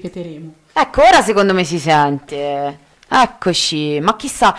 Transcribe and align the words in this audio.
ripeteremo. 0.00 0.52
Ecco, 0.72 1.02
ora 1.02 1.20
secondo 1.22 1.52
me 1.52 1.64
si 1.64 1.78
sente. 1.78 2.78
Eccoci, 3.06 4.00
ma 4.00 4.16
chissà, 4.16 4.56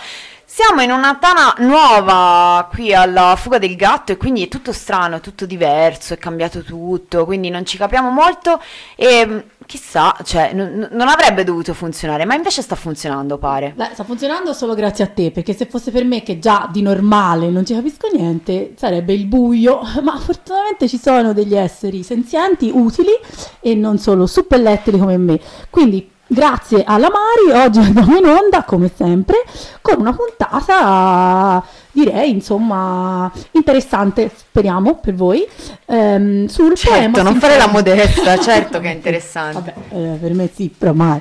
siamo 0.64 0.80
in 0.80 0.92
una 0.92 1.16
tana 1.16 1.56
nuova 1.58 2.68
qui 2.70 2.94
alla 2.94 3.34
fuga 3.36 3.58
del 3.58 3.74
gatto 3.74 4.12
e 4.12 4.16
quindi 4.16 4.44
è 4.44 4.48
tutto 4.48 4.72
strano, 4.72 5.16
è 5.16 5.20
tutto 5.20 5.44
diverso, 5.44 6.14
è 6.14 6.18
cambiato 6.18 6.62
tutto, 6.62 7.24
quindi 7.24 7.50
non 7.50 7.66
ci 7.66 7.76
capiamo 7.76 8.10
molto 8.10 8.60
e 8.94 9.26
mm, 9.26 9.38
chissà, 9.66 10.16
cioè, 10.22 10.52
n- 10.54 10.88
non 10.92 11.08
avrebbe 11.08 11.42
dovuto 11.42 11.74
funzionare, 11.74 12.24
ma 12.26 12.36
invece 12.36 12.62
sta 12.62 12.76
funzionando, 12.76 13.38
pare. 13.38 13.72
Beh, 13.74 13.90
sta 13.92 14.04
funzionando 14.04 14.52
solo 14.52 14.74
grazie 14.74 15.02
a 15.02 15.08
te, 15.08 15.32
perché 15.32 15.52
se 15.52 15.66
fosse 15.66 15.90
per 15.90 16.04
me 16.04 16.22
che 16.22 16.38
già 16.38 16.68
di 16.70 16.80
normale 16.80 17.50
non 17.50 17.66
ci 17.66 17.74
capisco 17.74 18.08
niente, 18.12 18.74
sarebbe 18.76 19.12
il 19.14 19.26
buio, 19.26 19.80
ma 20.04 20.16
fortunatamente 20.16 20.88
ci 20.88 20.98
sono 20.98 21.32
degli 21.32 21.56
esseri 21.56 22.04
senzienti, 22.04 22.70
utili 22.72 23.12
e 23.58 23.74
non 23.74 23.98
solo 23.98 24.28
suppellettili 24.28 24.96
come 24.96 25.16
me. 25.16 25.40
Quindi 25.70 26.11
Grazie 26.32 26.82
alla 26.86 27.10
Mari, 27.10 27.62
oggi 27.62 27.78
andiamo 27.80 28.16
in 28.16 28.24
onda 28.24 28.62
come 28.62 28.90
sempre 28.96 29.44
con 29.82 29.96
una 29.98 30.14
puntata 30.14 31.62
direi 31.92 32.30
insomma 32.30 33.30
interessante, 33.50 34.30
speriamo 34.34 34.94
per 34.94 35.14
voi, 35.14 35.46
ehm, 35.84 36.46
sul 36.46 36.74
certo, 36.74 36.90
poema 36.90 37.20
non 37.20 37.38
fare 37.38 37.58
la 37.58 37.68
modesta, 37.68 38.38
certo 38.38 38.80
che 38.80 38.90
è 38.90 38.94
interessante. 38.96 39.74
Vabbè, 39.90 40.14
eh, 40.14 40.16
per 40.16 40.32
me 40.32 40.48
sì, 40.50 40.74
però 40.76 40.94
mai. 40.94 41.20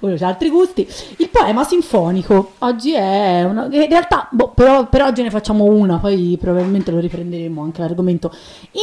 Uno 0.00 0.14
c'ha 0.16 0.28
altri 0.28 0.48
gusti. 0.48 0.86
Il 1.16 1.28
poema 1.30 1.64
sinfonico 1.64 2.52
oggi 2.58 2.92
è 2.92 3.42
una. 3.44 3.64
In 3.64 3.88
realtà, 3.88 4.28
boh, 4.30 4.50
però, 4.50 4.88
per 4.88 5.02
oggi 5.02 5.22
ne 5.22 5.30
facciamo 5.30 5.64
una, 5.64 5.98
poi 5.98 6.36
probabilmente 6.40 6.90
lo 6.90 7.00
riprenderemo 7.00 7.62
anche 7.62 7.80
l'argomento. 7.80 8.32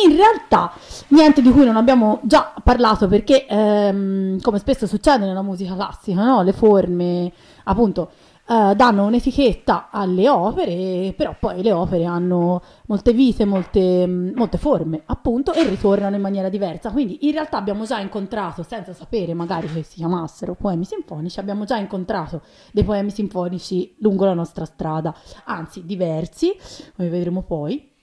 In 0.03 0.15
realtà, 0.15 0.73
niente 1.09 1.41
di 1.41 1.51
cui 1.51 1.65
non 1.65 1.77
abbiamo 1.77 2.19
già 2.23 2.53
parlato 2.61 3.07
perché, 3.07 3.45
ehm, 3.45 4.41
come 4.41 4.59
spesso 4.59 4.87
succede 4.87 5.25
nella 5.25 5.41
musica 5.41 5.73
classica, 5.75 6.23
no? 6.23 6.41
le 6.41 6.53
forme, 6.53 7.31
appunto. 7.63 8.09
Eh, 8.47 8.75
danno 8.75 9.05
un'etichetta 9.05 9.89
alle 9.89 10.29
opere, 10.29 11.13
però 11.17 11.35
poi 11.39 11.63
le 11.63 11.71
opere 11.71 12.05
hanno 12.05 12.61
molte 12.85 13.11
vite, 13.11 13.43
molte, 13.43 14.05
molte 14.07 14.57
forme, 14.57 15.01
appunto, 15.05 15.51
e 15.51 15.67
ritornano 15.67 16.15
in 16.15 16.21
maniera 16.21 16.49
diversa. 16.49 16.91
Quindi 16.91 17.25
in 17.25 17.31
realtà 17.31 17.57
abbiamo 17.57 17.85
già 17.85 17.99
incontrato, 17.99 18.61
senza 18.63 18.93
sapere 18.93 19.33
magari 19.33 19.67
che 19.67 19.81
si 19.81 19.95
chiamassero 19.95 20.53
poemi 20.53 20.85
sinfonici, 20.85 21.39
abbiamo 21.39 21.65
già 21.65 21.77
incontrato 21.77 22.41
dei 22.71 22.83
poemi 22.83 23.09
sinfonici 23.09 23.95
lungo 23.99 24.25
la 24.25 24.33
nostra 24.33 24.65
strada, 24.65 25.15
anzi 25.45 25.83
diversi, 25.83 26.55
come 26.95 27.09
vedremo 27.09 27.41
poi. 27.41 27.93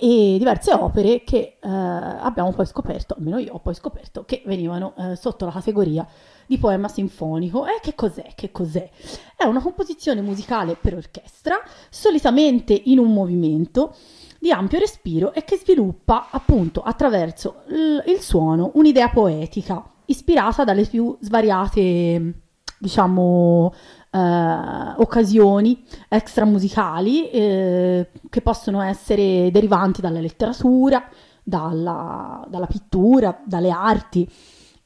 E 0.00 0.36
diverse 0.38 0.72
opere 0.72 1.22
che 1.24 1.56
eh, 1.60 1.68
abbiamo 1.68 2.52
poi 2.52 2.66
scoperto, 2.66 3.14
almeno 3.18 3.38
io 3.38 3.54
ho 3.54 3.58
poi 3.58 3.74
scoperto, 3.74 4.24
che 4.24 4.42
venivano 4.46 4.94
eh, 4.96 5.16
sotto 5.16 5.44
la 5.44 5.50
categoria 5.50 6.06
di 6.48 6.58
poema 6.58 6.88
sinfonico. 6.88 7.66
E 7.66 7.78
che 7.80 7.94
cos'è? 7.94 8.32
Che 8.34 8.50
cos'è? 8.50 8.90
È 9.36 9.44
una 9.44 9.60
composizione 9.60 10.20
musicale 10.22 10.76
per 10.80 10.94
orchestra, 10.94 11.60
solitamente 11.90 12.72
in 12.86 12.98
un 12.98 13.12
movimento 13.12 13.94
di 14.40 14.50
ampio 14.50 14.78
respiro 14.78 15.32
e 15.32 15.44
che 15.44 15.56
sviluppa 15.56 16.28
appunto 16.30 16.82
attraverso 16.82 17.62
l- 17.66 18.02
il 18.06 18.20
suono 18.20 18.70
un'idea 18.74 19.08
poetica 19.10 19.84
ispirata 20.06 20.64
dalle 20.64 20.84
più 20.84 21.16
svariate, 21.20 22.34
diciamo, 22.78 23.74
eh, 24.10 24.94
occasioni 24.96 25.84
extramusicali 26.08 27.28
eh, 27.30 28.08
che 28.30 28.40
possono 28.40 28.80
essere 28.80 29.50
derivanti 29.50 30.00
dalla 30.00 30.20
letteratura, 30.20 31.06
dalla, 31.42 32.44
dalla 32.48 32.66
pittura, 32.66 33.38
dalle 33.44 33.70
arti 33.70 34.26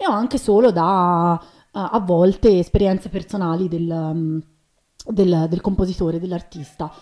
e 0.09 0.13
anche 0.13 0.39
solo 0.39 0.71
da 0.71 1.33
a 1.33 1.41
a 1.73 2.01
volte 2.01 2.59
esperienze 2.59 3.09
personali 3.09 3.67
del, 3.67 3.89
um, 3.89 4.43
del- 5.07 5.47
del 5.49 5.61
compositore, 5.63 6.21
dell'artista. 6.21 6.93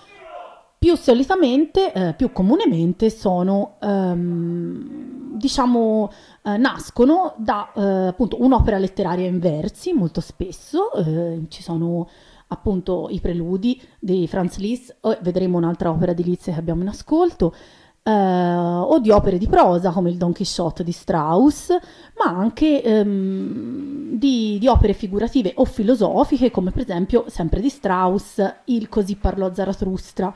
Più 0.78 0.96
solitamente, 0.96 1.92
eh, 1.92 2.14
più 2.14 2.32
comunemente 2.32 3.10
sono, 3.10 3.74
ehm, 3.80 5.36
diciamo, 5.36 6.10
eh, 6.42 6.56
nascono 6.56 7.34
da 7.36 7.70
eh, 7.74 7.82
appunto 8.06 8.40
un'opera 8.40 8.78
letteraria 8.78 9.26
in 9.26 9.40
versi, 9.40 9.92
molto 9.92 10.20
spesso, 10.20 10.92
eh, 10.92 11.42
ci 11.48 11.62
sono 11.62 12.08
appunto 12.46 13.08
i 13.10 13.20
preludi 13.20 13.80
di 13.98 14.26
Franz 14.26 14.56
Liszt, 14.58 14.96
vedremo 15.20 15.58
un'altra 15.58 15.90
opera 15.90 16.12
di 16.12 16.24
Liszt 16.24 16.44
che 16.44 16.58
abbiamo 16.58 16.82
in 16.82 16.88
ascolto, 16.88 17.54
eh, 18.02 18.10
o 18.12 18.98
di 18.98 19.10
opere 19.10 19.38
di 19.38 19.46
prosa 19.46 19.90
come 19.90 20.10
il 20.10 20.16
Don 20.16 20.32
Quixote 20.32 20.84
di 20.84 20.92
Strauss, 20.92 21.70
ma 22.18 22.36
anche 22.36 22.82
ehm, 22.82 24.16
di, 24.16 24.58
di 24.58 24.66
opere 24.68 24.92
figurative 24.92 25.52
o 25.56 25.64
filosofiche, 25.64 26.50
come 26.50 26.70
per 26.70 26.82
esempio, 26.82 27.24
sempre 27.28 27.60
di 27.60 27.68
Strauss, 27.68 28.42
Il 28.66 28.88
Così 28.88 29.16
parlò 29.16 29.52
Zarathustra. 29.52 30.32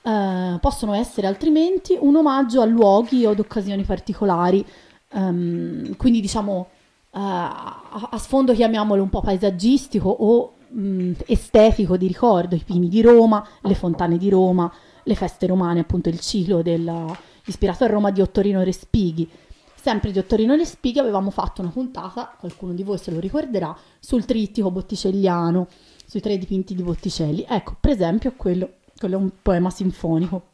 Eh, 0.00 0.58
possono 0.60 0.94
essere 0.94 1.26
altrimenti 1.26 1.96
un 2.00 2.16
omaggio 2.16 2.60
a 2.60 2.64
luoghi 2.64 3.26
o 3.26 3.30
ad 3.30 3.38
occasioni 3.40 3.82
particolari, 3.82 4.64
Ehm, 5.10 5.96
quindi 5.96 6.20
diciamo 6.20 6.68
eh, 7.12 7.18
a, 7.18 8.08
a 8.10 8.18
sfondo 8.18 8.52
chiamiamolo 8.52 9.02
un 9.02 9.08
po' 9.08 9.20
paesaggistico 9.20 10.08
o 10.08 10.52
mh, 10.68 11.12
estetico 11.26 11.96
di 11.96 12.06
ricordo, 12.06 12.54
i 12.54 12.62
pini 12.64 12.88
di 12.88 13.00
Roma, 13.00 13.46
le 13.62 13.74
fontane 13.74 14.18
di 14.18 14.28
Roma, 14.28 14.70
le 15.08 15.14
feste 15.14 15.46
romane, 15.46 15.80
appunto 15.80 16.10
il 16.10 16.20
ciclo 16.20 16.60
della, 16.60 17.16
ispirato 17.46 17.82
a 17.84 17.86
Roma 17.86 18.10
di 18.10 18.20
Ottorino 18.20 18.62
Respighi. 18.62 19.28
Sempre 19.74 20.12
di 20.12 20.18
Ottorino 20.18 20.54
Respighi 20.54 20.98
avevamo 20.98 21.30
fatto 21.30 21.62
una 21.62 21.70
puntata, 21.70 22.36
qualcuno 22.38 22.74
di 22.74 22.82
voi 22.82 22.98
se 22.98 23.10
lo 23.10 23.18
ricorderà, 23.18 23.74
sul 23.98 24.26
trittico 24.26 24.70
botticelliano, 24.70 25.66
sui 26.06 26.20
tre 26.20 26.36
dipinti 26.36 26.74
di 26.74 26.82
Botticelli. 26.82 27.46
Ecco, 27.48 27.76
per 27.80 27.92
esempio, 27.92 28.34
quello, 28.36 28.74
quello 28.98 29.16
è 29.16 29.18
un 29.18 29.30
poema 29.40 29.70
sinfonico. 29.70 30.48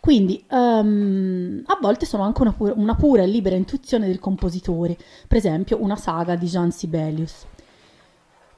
Quindi 0.00 0.44
ehm, 0.50 1.62
a 1.66 1.78
volte 1.80 2.06
sono 2.06 2.24
anche 2.24 2.42
una, 2.42 2.52
pu- 2.52 2.72
una 2.74 2.96
pura 2.96 3.22
e 3.22 3.26
libera 3.26 3.54
intuizione 3.54 4.08
del 4.08 4.18
compositore, 4.18 4.96
per 5.28 5.38
esempio 5.38 5.80
una 5.80 5.96
saga 5.96 6.34
di 6.34 6.46
Jean 6.46 6.72
Sibelius. 6.72 7.46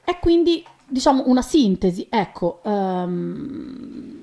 È 0.02 0.18
quindi, 0.18 0.64
diciamo, 0.88 1.24
una 1.26 1.42
sintesi, 1.42 2.06
ecco, 2.10 2.60
ehm, 2.64 4.19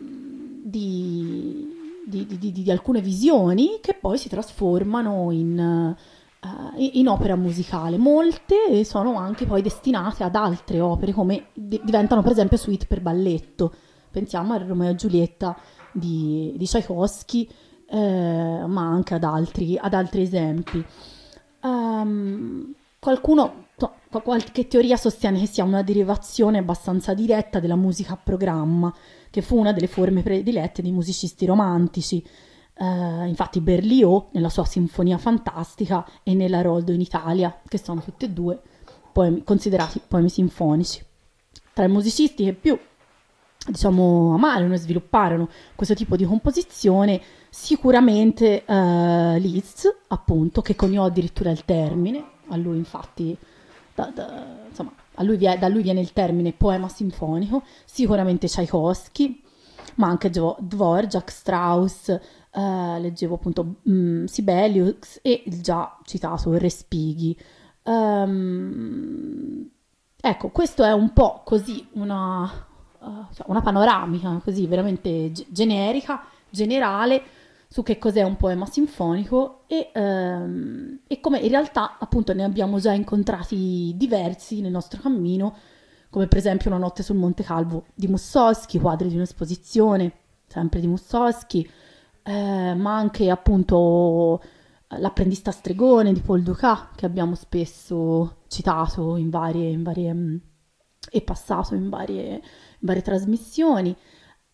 di, 2.06 2.26
di- 2.26 2.38
di- 2.38 2.52
di- 2.64 2.72
alcune 2.72 3.02
visioni 3.02 3.80
che 3.82 3.94
poi 3.94 4.18
si 4.18 4.30
trasformano 4.30 5.32
in, 5.32 5.60
eh, 5.60 6.90
in 6.94 7.08
opera 7.08 7.36
musicale. 7.36 7.98
Molte 7.98 8.84
sono 8.84 9.16
anche 9.16 9.46
poi 9.46 9.62
destinate 9.62 10.24
ad 10.24 10.36
altre 10.36 10.80
opere, 10.80 11.12
come 11.12 11.48
di- 11.54 11.82
diventano 11.84 12.22
per 12.22 12.32
esempio 12.32 12.58
suite 12.58 12.86
per 12.86 13.02
balletto. 13.02 13.74
Pensiamo 14.12 14.54
a 14.54 14.58
Romeo 14.58 14.92
e 14.92 14.96
Giulietta 14.96 15.56
di, 15.92 16.54
di 16.56 16.66
Tchaikovsky, 16.66 17.48
eh, 17.90 18.64
ma 18.66 18.82
anche 18.82 19.14
ad 19.16 19.24
altri, 19.24 19.78
ad 19.78 19.94
altri 19.94 20.22
esempi. 20.22 20.84
Ehm, 21.64 22.74
qualcuno, 23.00 23.66
no, 23.78 23.94
qua- 24.10 24.22
qualche 24.22 24.68
teoria 24.68 24.98
sostiene 24.98 25.40
che 25.40 25.48
sia 25.48 25.64
una 25.64 25.84
derivazione 25.84 26.58
abbastanza 26.58 27.14
diretta 27.14 27.60
della 27.60 27.76
musica 27.76 28.14
a 28.14 28.20
programma, 28.22 28.94
che 29.38 29.44
fu 29.44 29.56
una 29.56 29.72
delle 29.72 29.86
forme 29.86 30.24
predilette 30.24 30.82
dei 30.82 30.92
musicisti 30.92 31.46
romantici. 31.46 32.26
Eh, 32.74 33.28
infatti 33.28 33.62
Berlioz, 33.62 34.30
nella 34.32 34.50
sua 34.50 34.66
Sinfonia 34.66 35.20
Fantastica, 35.20 36.04
e 36.24 36.34
nella 36.34 36.62
Roldo 36.62 36.92
in 36.92 37.02
Italia, 37.02 37.56
che 37.68 37.78
sono 37.78 38.02
tutte 38.02 38.26
e 38.26 38.30
due 38.32 38.60
poemi, 39.12 39.44
considerati 39.44 40.02
poemi 40.08 40.30
sinfonici. 40.30 41.06
Tra 41.72 41.86
i 41.86 41.88
musicisti 41.88 42.46
che 42.46 42.54
più 42.54 42.80
diciamo, 43.68 44.34
amarono 44.34 44.74
e 44.74 44.78
svilupparono 44.78 45.50
questo 45.76 45.94
tipo 45.94 46.16
di 46.16 46.26
composizione, 46.26 47.22
sicuramente 47.52 48.66
eh, 48.66 49.38
Liszt, 49.38 49.98
appunto, 50.08 50.64
che 50.64 50.76
coniò 50.76 51.06
addirittura 51.06 51.52
il 51.52 51.64
termine, 51.64 52.26
a 52.48 52.56
lui 52.56 52.78
infatti, 52.78 53.38
da, 53.94 54.12
da, 54.12 54.66
lui, 55.24 55.38
da 55.38 55.68
lui 55.68 55.82
viene 55.82 56.00
il 56.00 56.14
termine 56.14 56.54
poema 56.54 56.88
sinfonico, 56.88 57.64
sicuramente 57.86 58.48
Tchaikovsky, 58.48 59.42
ma 59.96 60.08
anche 60.08 60.30
Dvorak, 60.30 61.32
Strauss, 61.32 62.10
eh, 62.10 63.00
leggevo 63.00 63.36
appunto 63.36 63.76
um, 63.84 64.26
Sibelius 64.26 65.20
e 65.22 65.44
il 65.46 65.62
già 65.62 65.98
citato 66.04 66.58
Respighi. 66.58 67.38
Um, 67.84 69.70
ecco, 70.20 70.50
questo 70.50 70.84
è 70.84 70.92
un 70.92 71.14
po' 71.14 71.42
così 71.46 71.88
una, 71.94 72.44
uh, 73.00 73.26
una 73.46 73.62
panoramica 73.62 74.42
così 74.44 74.68
veramente 74.68 75.32
g- 75.32 75.46
generica, 75.50 76.26
generale 76.50 77.24
su 77.68 77.84
che 77.84 77.98
cos'è 77.98 78.24
un 78.24 78.38
poema 78.38 78.66
sinfonico 78.66 79.64
e, 79.68 79.92
um, 79.96 81.00
e 81.06 81.20
come 81.20 81.40
in 81.40 81.50
realtà 81.50 81.98
appunto 82.00 82.34
ne 82.34 82.44
abbiamo 82.44 82.80
già 82.80 82.94
incontrati 82.94 83.94
diversi 83.96 84.62
nel 84.62 84.72
nostro 84.72 85.02
cammino 85.02 85.56
come 86.10 86.28
per 86.28 86.38
esempio 86.38 86.70
Una 86.70 86.80
notte 86.80 87.04
sul 87.04 87.18
Monte 87.18 87.44
Calvo 87.44 87.86
di 87.94 88.08
Mussoschi, 88.08 88.80
quadri 88.80 89.10
di 89.10 89.16
un'esposizione, 89.16 90.14
sempre 90.48 90.80
di 90.80 90.88
Mussoschi, 90.88 91.70
eh, 92.24 92.74
ma 92.74 92.96
anche 92.96 93.30
appunto 93.30 94.42
L'apprendista 94.90 95.52
stregone 95.52 96.14
di 96.14 96.22
Paul 96.22 96.44
Ducat, 96.44 96.96
che 96.96 97.06
abbiamo 97.06 97.36
spesso 97.36 98.44
citato 98.48 99.18
in 99.18 99.30
varie, 99.30 99.70
in 99.70 99.84
varie 99.84 100.14
mm, 100.14 100.36
e 101.12 101.22
passato 101.22 101.76
in 101.76 101.90
varie, 101.90 102.36
in 102.36 102.42
varie 102.80 103.02
trasmissioni. 103.02 103.94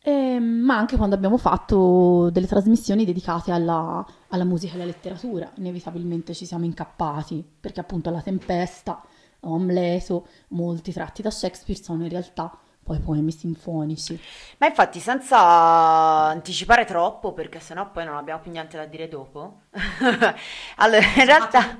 Eh, 0.05 0.37
ma 0.37 0.77
anche 0.77 0.97
quando 0.97 1.15
abbiamo 1.15 1.37
fatto 1.37 2.29
delle 2.29 2.45
trasmissioni 2.45 3.05
dedicate 3.05 3.53
alla, 3.53 4.05
alla 4.27 4.43
musica 4.43 4.73
e 4.73 4.75
alla 4.75 4.85
letteratura, 4.85 5.49
inevitabilmente 5.55 6.33
ci 6.33 6.45
siamo 6.45 6.65
incappati, 6.65 7.41
perché 7.57 7.79
appunto 7.79 8.09
La 8.09 8.21
Tempesta 8.21 9.01
Amleto, 9.39 10.27
molti 10.49 10.91
tratti 10.91 11.21
da 11.21 11.31
Shakespeare 11.31 11.81
sono 11.81 12.03
in 12.03 12.09
realtà 12.09 12.51
poi 12.83 12.99
poemi 12.99 13.31
sinfonici. 13.31 14.19
Ma 14.57 14.67
infatti 14.67 14.99
senza 14.99 15.39
anticipare 15.39 16.85
troppo, 16.85 17.31
perché 17.31 17.59
sennò 17.59 17.89
poi 17.91 18.05
non 18.05 18.17
abbiamo 18.17 18.41
più 18.41 18.51
niente 18.51 18.77
da 18.77 18.85
dire 18.85 19.07
dopo. 19.07 19.61
allora, 20.77 21.05
in 21.15 21.25
realtà... 21.25 21.79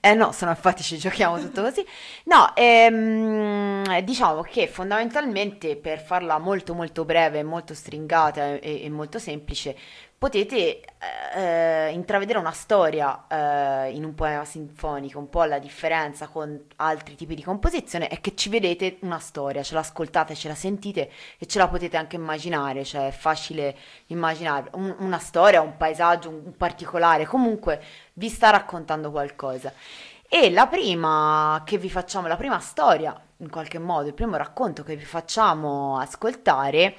Eh 0.00 0.14
no, 0.14 0.30
se 0.32 0.44
no 0.44 0.52
infatti 0.52 0.82
ci 0.82 0.96
giochiamo 0.96 1.38
tutto 1.38 1.62
così. 1.62 1.84
No, 2.24 2.54
ehm, 2.54 4.00
diciamo 4.00 4.42
che 4.42 4.68
fondamentalmente 4.68 5.76
per 5.76 6.00
farla 6.00 6.38
molto 6.38 6.74
molto 6.74 7.04
breve, 7.04 7.42
molto 7.42 7.74
stringata 7.74 8.54
e, 8.54 8.84
e 8.84 8.90
molto 8.90 9.18
semplice, 9.18 9.76
potete 10.24 10.80
eh, 11.34 11.90
intravedere 11.92 12.38
una 12.38 12.50
storia 12.50 13.26
eh, 13.28 13.90
in 13.90 14.04
un 14.04 14.14
poema 14.14 14.46
sinfonico, 14.46 15.18
un 15.18 15.28
po' 15.28 15.44
la 15.44 15.58
differenza 15.58 16.28
con 16.28 16.64
altri 16.76 17.14
tipi 17.14 17.34
di 17.34 17.42
composizione 17.42 18.08
è 18.08 18.22
che 18.22 18.34
ci 18.34 18.48
vedete 18.48 18.96
una 19.00 19.18
storia, 19.18 19.62
ce 19.62 19.74
l'ascoltate, 19.74 20.34
ce 20.34 20.48
la 20.48 20.54
sentite 20.54 21.10
e 21.36 21.44
ce 21.44 21.58
la 21.58 21.68
potete 21.68 21.98
anche 21.98 22.16
immaginare, 22.16 22.84
cioè 22.84 23.08
è 23.08 23.10
facile 23.10 23.76
immaginare 24.06 24.70
un, 24.72 24.96
una 25.00 25.18
storia, 25.18 25.60
un 25.60 25.76
paesaggio, 25.76 26.30
un, 26.30 26.40
un 26.42 26.56
particolare, 26.56 27.26
comunque 27.26 27.82
vi 28.14 28.30
sta 28.30 28.48
raccontando 28.48 29.10
qualcosa. 29.10 29.74
E 30.26 30.50
la 30.50 30.66
prima 30.66 31.62
che 31.66 31.76
vi 31.76 31.90
facciamo, 31.90 32.28
la 32.28 32.36
prima 32.36 32.58
storia, 32.60 33.14
in 33.38 33.50
qualche 33.50 33.78
modo, 33.78 34.08
il 34.08 34.14
primo 34.14 34.36
racconto 34.36 34.82
che 34.82 34.96
vi 34.96 35.04
facciamo 35.04 35.98
ascoltare 35.98 36.96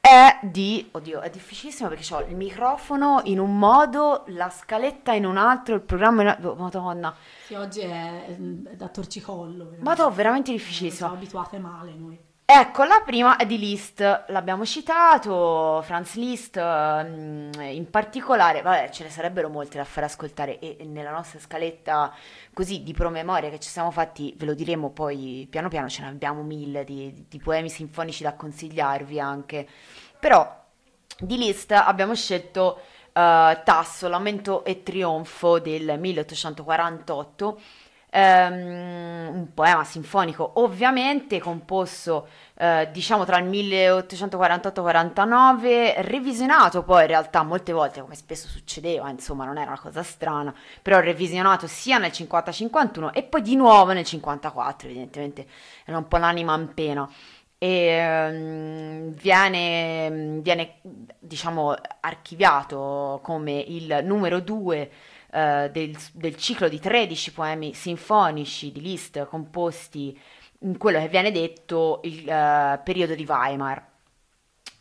è 0.00 0.38
di... 0.42 0.88
Oddio, 0.92 1.20
è 1.20 1.30
difficilissimo 1.30 1.88
perché 1.88 2.14
ho 2.14 2.20
il 2.20 2.36
microfono 2.36 3.20
in 3.24 3.38
un 3.38 3.58
modo, 3.58 4.24
la 4.28 4.50
scaletta 4.50 5.12
in 5.12 5.24
un 5.24 5.36
altro, 5.36 5.74
il 5.74 5.82
programma 5.82 6.22
in 6.22 6.28
un 6.28 6.32
altro... 6.34 6.50
Oh, 6.50 6.54
madonna. 6.54 7.14
Sì, 7.44 7.54
oggi 7.54 7.80
è, 7.80 8.26
è 8.26 8.36
da 8.36 8.88
torcicollo. 8.88 9.70
Ma 9.78 9.90
Madonna, 9.90 10.14
veramente 10.14 10.52
difficilissimo. 10.52 11.08
Siamo 11.08 11.14
abituate 11.14 11.58
male 11.58 11.94
noi. 11.94 12.27
Ecco, 12.50 12.84
la 12.84 13.02
prima 13.04 13.36
è 13.36 13.44
di 13.44 13.58
Liszt, 13.58 14.00
l'abbiamo 14.28 14.64
citato, 14.64 15.82
Franz 15.84 16.14
Liszt 16.14 16.58
mm, 16.58 17.52
in 17.60 17.90
particolare, 17.90 18.62
vabbè 18.62 18.88
ce 18.88 19.04
ne 19.04 19.10
sarebbero 19.10 19.50
molte 19.50 19.76
da 19.76 19.84
fare 19.84 20.06
ascoltare 20.06 20.58
e 20.58 20.78
nella 20.86 21.10
nostra 21.10 21.38
scaletta 21.40 22.10
così 22.54 22.82
di 22.82 22.94
promemoria 22.94 23.50
che 23.50 23.58
ci 23.60 23.68
siamo 23.68 23.90
fatti, 23.90 24.32
ve 24.38 24.46
lo 24.46 24.54
diremo 24.54 24.88
poi 24.88 25.46
piano 25.50 25.68
piano, 25.68 25.90
ce 25.90 26.00
ne 26.00 26.08
abbiamo 26.08 26.42
mille 26.42 26.84
di, 26.84 27.26
di 27.28 27.38
poemi 27.38 27.68
sinfonici 27.68 28.22
da 28.22 28.32
consigliarvi 28.32 29.20
anche, 29.20 29.68
però 30.18 30.64
di 31.18 31.36
Liszt 31.36 31.72
abbiamo 31.72 32.14
scelto 32.14 32.80
uh, 33.08 33.10
Tasso, 33.12 34.08
Lamento 34.08 34.64
e 34.64 34.82
Trionfo 34.82 35.58
del 35.58 35.98
1848 35.98 37.60
Um, 38.10 39.28
un 39.28 39.48
poema 39.52 39.84
sinfonico 39.84 40.52
ovviamente 40.54 41.38
composto 41.38 42.26
uh, 42.54 42.88
diciamo 42.90 43.26
tra 43.26 43.36
il 43.36 43.44
1848-49 43.50 45.96
revisionato 45.98 46.84
poi 46.84 47.02
in 47.02 47.08
realtà 47.08 47.42
molte 47.42 47.74
volte 47.74 48.00
come 48.00 48.14
spesso 48.14 48.48
succedeva 48.48 49.10
insomma 49.10 49.44
non 49.44 49.58
era 49.58 49.72
una 49.72 49.78
cosa 49.78 50.02
strana 50.02 50.54
però 50.80 51.00
revisionato 51.00 51.66
sia 51.66 51.98
nel 51.98 52.10
50-51 52.10 53.10
e 53.12 53.24
poi 53.24 53.42
di 53.42 53.56
nuovo 53.56 53.92
nel 53.92 54.04
54 54.04 54.88
evidentemente 54.88 55.46
era 55.84 55.98
un 55.98 56.08
po' 56.08 56.16
l'anima 56.18 56.54
in 56.54 56.74
pena. 56.74 57.10
E 57.60 58.28
um, 58.30 59.12
viene, 59.14 60.38
viene 60.40 60.74
diciamo 61.18 61.74
archiviato 62.00 63.18
come 63.22 63.58
il 63.58 64.00
numero 64.04 64.38
2 64.38 64.90
eh, 65.30 65.70
del, 65.72 65.96
del, 66.12 66.36
ciclo 66.36 66.68
di 66.68 66.78
13 66.80 67.32
poemi 67.32 67.74
sinfonici 67.74 68.72
di 68.72 68.80
Liszt 68.80 69.26
composti 69.26 70.18
in 70.60 70.76
quello 70.76 70.98
che 70.98 71.08
viene 71.08 71.30
detto 71.30 72.00
il 72.04 72.20
uh, 72.20 72.82
periodo 72.82 73.14
di 73.14 73.24
Weimar. 73.28 73.86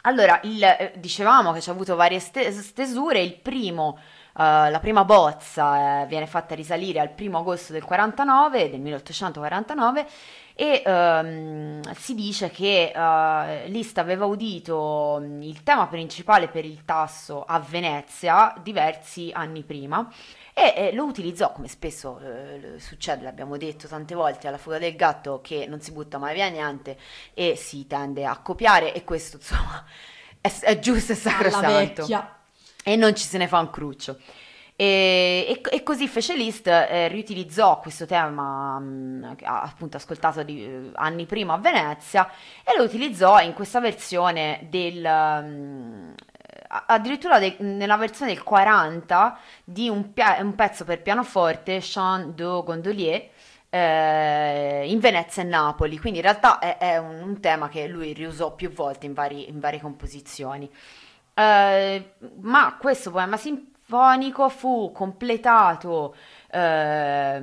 Allora, 0.02 0.40
il, 0.44 0.64
eh, 0.64 0.94
dicevamo 0.96 1.52
che 1.52 1.62
ci 1.62 1.70
ha 1.70 1.74
avuto 1.74 1.96
varie 1.96 2.20
stesure, 2.20 3.22
il 3.22 3.36
primo, 3.36 4.00
uh, 4.38 4.70
la 4.70 4.80
prima 4.80 5.04
bozza 5.04 6.06
viene 6.06 6.28
fatta 6.28 6.56
risalire 6.56 7.00
al 7.00 7.12
1 7.18 7.38
agosto 7.38 7.74
del 7.74 7.84
49, 7.84 8.70
del 8.70 8.80
1849, 8.80 10.08
e 10.60 10.82
um, 10.88 11.82
si 11.94 12.16
dice 12.16 12.50
che 12.50 12.92
uh, 12.96 13.70
Liszt 13.70 13.98
aveva 14.00 14.26
udito 14.26 15.24
il 15.40 15.62
tema 15.62 15.86
principale 15.86 16.48
per 16.48 16.66
il 16.66 16.84
tasso 16.84 17.44
a 17.44 17.60
Venezia 17.60 18.56
diversi 18.64 19.30
anni 19.32 19.62
prima 19.62 20.12
e 20.56 20.74
eh, 20.76 20.94
lo 20.94 21.04
utilizzò 21.04 21.52
come 21.52 21.68
spesso 21.68 22.20
eh, 22.20 22.80
succede, 22.80 23.22
l'abbiamo 23.22 23.58
detto 23.58 23.88
tante 23.88 24.16
volte 24.16 24.48
alla 24.48 24.58
fuga 24.58 24.80
del 24.80 24.96
gatto 24.96 25.42
che 25.44 25.68
non 25.68 25.80
si 25.80 25.92
butta 25.92 26.18
mai 26.18 26.34
via 26.34 26.48
niente 26.48 26.98
e 27.36 27.56
si 27.56 27.86
tende 27.86 28.26
a 28.26 28.40
copiare 28.40 28.96
e 28.96 29.04
questo 29.04 29.38
insomma 29.38 29.86
è, 30.42 30.52
è 30.62 30.80
giusto 30.80 31.12
e 31.12 31.16
sacrosanto 31.16 32.08
e 32.88 32.96
non 32.96 33.14
ci 33.14 33.26
se 33.26 33.38
ne 33.38 33.50
fa 33.50 33.60
un 33.60 33.70
cruccio. 33.70 34.18
E, 34.74 35.46
e, 35.50 35.76
e, 35.76 35.84
così 35.84 36.08
fece 36.08 36.38
Liszt, 36.38 36.68
eh, 36.68 37.10
riutilizzò 37.10 37.80
questo 37.80 38.06
tema 38.06 38.80
mh, 38.80 39.36
appunto 39.44 39.98
ascoltato 39.98 40.44
di, 40.44 40.64
eh, 40.64 40.92
anni 40.94 41.26
prima 41.26 41.56
a 41.56 41.58
Venezia 41.58 42.30
e 42.64 42.78
lo 42.78 42.84
utilizzò 42.84 43.42
in 43.42 43.54
questa 43.54 43.82
versione 43.82 44.68
del, 44.70 45.02
mh, 45.02 46.14
addirittura 46.86 47.40
de- 47.40 47.58
nella 47.60 47.98
versione 47.98 48.34
del 48.34 48.44
40 48.44 49.38
di 49.66 49.90
un, 49.90 50.14
pia- 50.14 50.38
un 50.40 50.56
pezzo 50.56 50.86
per 50.86 51.02
pianoforte, 51.02 51.80
Chant 51.82 52.36
de 52.36 52.44
Gondolier, 52.64 53.30
eh, 53.70 54.86
in 54.88 55.00
Venezia 55.00 55.44
e 55.44 55.46
Napoli, 55.46 55.98
quindi 55.98 56.20
in 56.20 56.24
realtà 56.26 56.60
è, 56.60 56.78
è 56.78 56.98
un, 56.98 57.22
un, 57.22 57.40
tema 57.42 57.68
che 57.68 57.86
lui 57.88 58.14
riusò 58.14 58.56
più 58.56 58.72
volte 58.72 59.08
in, 59.08 59.14
vari, 59.14 59.50
in 59.50 59.60
varie 59.60 59.82
composizioni. 59.82 60.70
Eh, 61.38 62.14
ma 62.42 62.78
questo 62.80 63.12
poema 63.12 63.38
sinfonico 63.38 64.50
fu 64.50 64.92
completato 64.92 66.16
eh, 66.50 67.40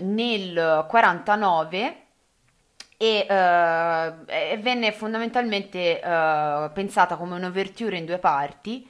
nel 0.00 0.84
49 0.86 2.04
e, 2.96 3.26
uh, 3.28 4.60
venne 4.60 4.92
fondamentalmente 4.92 6.00
uh, 6.02 6.72
pensata 6.72 7.16
come 7.16 7.34
un'ouverture 7.34 7.96
in 7.96 8.04
due 8.04 8.18
parti 8.18 8.88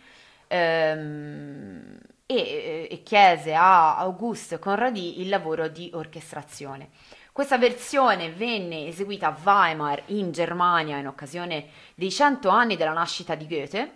um, 0.48 1.98
e, 2.26 2.88
e, 2.90 3.02
chiese 3.02 3.54
a 3.54 3.96
Auguste 3.96 4.58
Conradi 4.58 5.20
il 5.20 5.28
lavoro 5.28 5.68
di 5.68 5.90
orchestrazione. 5.94 6.90
Questa 7.34 7.58
versione 7.58 8.30
venne 8.30 8.86
eseguita 8.86 9.26
a 9.26 9.36
Weimar 9.42 10.04
in 10.06 10.30
Germania 10.30 10.98
in 10.98 11.08
occasione 11.08 11.66
dei 11.96 12.12
cento 12.12 12.48
anni 12.48 12.76
della 12.76 12.92
nascita 12.92 13.34
di 13.34 13.48
Goethe 13.48 13.90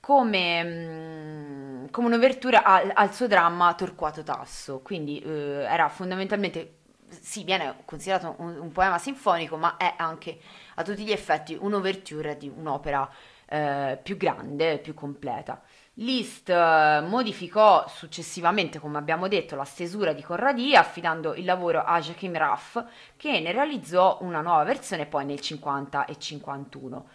come, 0.00 0.62
um, 0.62 1.90
come 1.90 2.06
un'ouverture 2.08 2.58
al, 2.58 2.90
al, 2.92 3.14
suo 3.14 3.26
dramma 3.26 3.72
Torquato 3.72 4.22
Tasso, 4.22 4.82
quindi 4.82 5.18
uh, 5.24 5.30
era 5.30 5.88
fondamentalmente 5.88 6.80
sì, 7.08 7.44
viene 7.44 7.74
considerato 7.86 8.34
un, 8.40 8.58
un, 8.58 8.70
poema 8.70 8.98
sinfonico, 8.98 9.56
ma 9.56 9.78
è 9.78 9.94
anche 9.96 10.38
a 10.74 10.82
tutti 10.82 11.04
gli 11.04 11.12
effetti 11.12 11.56
un'ouverture 11.58 12.36
di 12.36 12.52
un'opera 12.54 13.08
eh, 13.46 13.98
più 14.02 14.18
grande, 14.18 14.78
più 14.78 14.92
completa. 14.92 15.62
Liszt 15.98 16.48
eh, 16.48 17.00
modificò 17.06 17.86
successivamente, 17.88 18.80
come 18.80 18.98
abbiamo 18.98 19.28
detto, 19.28 19.54
la 19.54 19.64
stesura 19.64 20.12
di 20.12 20.22
Corradì 20.22 20.74
affidando 20.74 21.34
il 21.34 21.44
lavoro 21.44 21.84
a 21.84 22.00
Joachim 22.00 22.36
Raff 22.36 22.82
che 23.16 23.38
ne 23.40 23.52
realizzò 23.52 24.18
una 24.22 24.40
nuova 24.40 24.64
versione 24.64 25.06
poi 25.06 25.24
nel 25.24 25.40
50 25.40 26.06
e 26.06 26.18
51. 26.18 27.08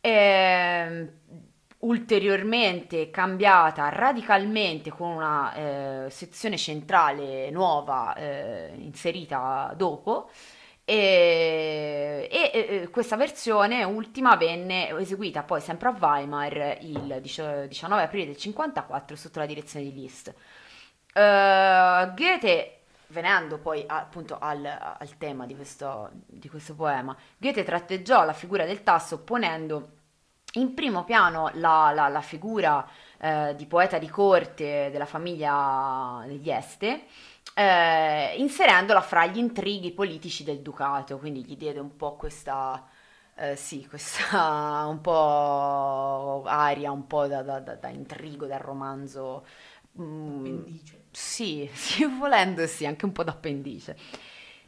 E, 0.00 0.10
ehm, 0.10 1.10
ulteriormente 1.80 3.10
cambiata 3.10 3.90
radicalmente 3.90 4.90
con 4.90 5.10
una 5.10 5.54
eh, 6.06 6.10
sezione 6.10 6.56
centrale 6.56 7.50
nuova 7.50 8.14
eh, 8.14 8.72
inserita 8.78 9.74
dopo 9.76 10.30
e, 10.86 12.28
e, 12.30 12.50
e, 12.52 12.88
questa 12.90 13.16
versione 13.16 13.84
ultima 13.84 14.36
venne 14.36 14.90
eseguita 14.98 15.42
poi 15.42 15.60
sempre 15.60 15.88
a 15.88 15.96
Weimar 15.98 16.78
il 16.80 17.18
19 17.22 18.02
aprile 18.02 18.26
del 18.26 18.36
54 18.36 19.16
sotto 19.16 19.38
la 19.38 19.46
direzione 19.46 19.86
di 19.86 19.94
Liszt. 19.94 20.34
Uh, 21.14 22.12
Goethe, 22.14 22.80
venendo 23.08 23.58
poi 23.58 23.84
appunto 23.86 24.38
al, 24.38 24.64
al 24.64 25.16
tema 25.16 25.46
di 25.46 25.54
questo, 25.54 26.10
di 26.26 26.48
questo 26.50 26.74
poema, 26.74 27.16
Goethe 27.38 27.64
tratteggiò 27.64 28.24
la 28.24 28.32
figura 28.32 28.66
del 28.66 28.82
tasso 28.82 29.20
ponendo 29.20 29.92
in 30.54 30.74
primo 30.74 31.04
piano 31.04 31.50
la, 31.54 31.92
la, 31.94 32.08
la 32.08 32.20
figura 32.20 32.86
eh, 33.18 33.54
di 33.56 33.66
poeta 33.66 33.98
di 33.98 34.08
corte 34.08 34.90
della 34.90 35.06
famiglia 35.06 36.22
degli 36.26 36.50
Este, 36.50 37.04
eh, 37.54 38.34
inserendola 38.38 39.00
fra 39.00 39.26
gli 39.26 39.38
intrighi 39.38 39.92
politici 39.92 40.44
del 40.44 40.60
ducato, 40.60 41.18
quindi 41.18 41.44
gli 41.44 41.56
diede 41.56 41.80
un 41.80 41.96
po' 41.96 42.16
questa, 42.16 42.84
eh, 43.36 43.56
sì, 43.56 43.86
questa 43.86 44.86
un 44.88 45.00
po' 45.00 46.42
aria, 46.46 46.90
un 46.90 47.06
po' 47.06 47.26
da, 47.26 47.42
da, 47.42 47.60
da, 47.60 47.74
da 47.74 47.88
intrigo, 47.88 48.46
da 48.46 48.56
romanzo. 48.56 49.44
Mm, 50.00 50.64
sì, 51.10 51.68
sì, 51.74 52.04
volendo 52.06 52.66
sì, 52.66 52.86
anche 52.86 53.04
un 53.04 53.12
po' 53.12 53.24
d'appendice. 53.24 53.96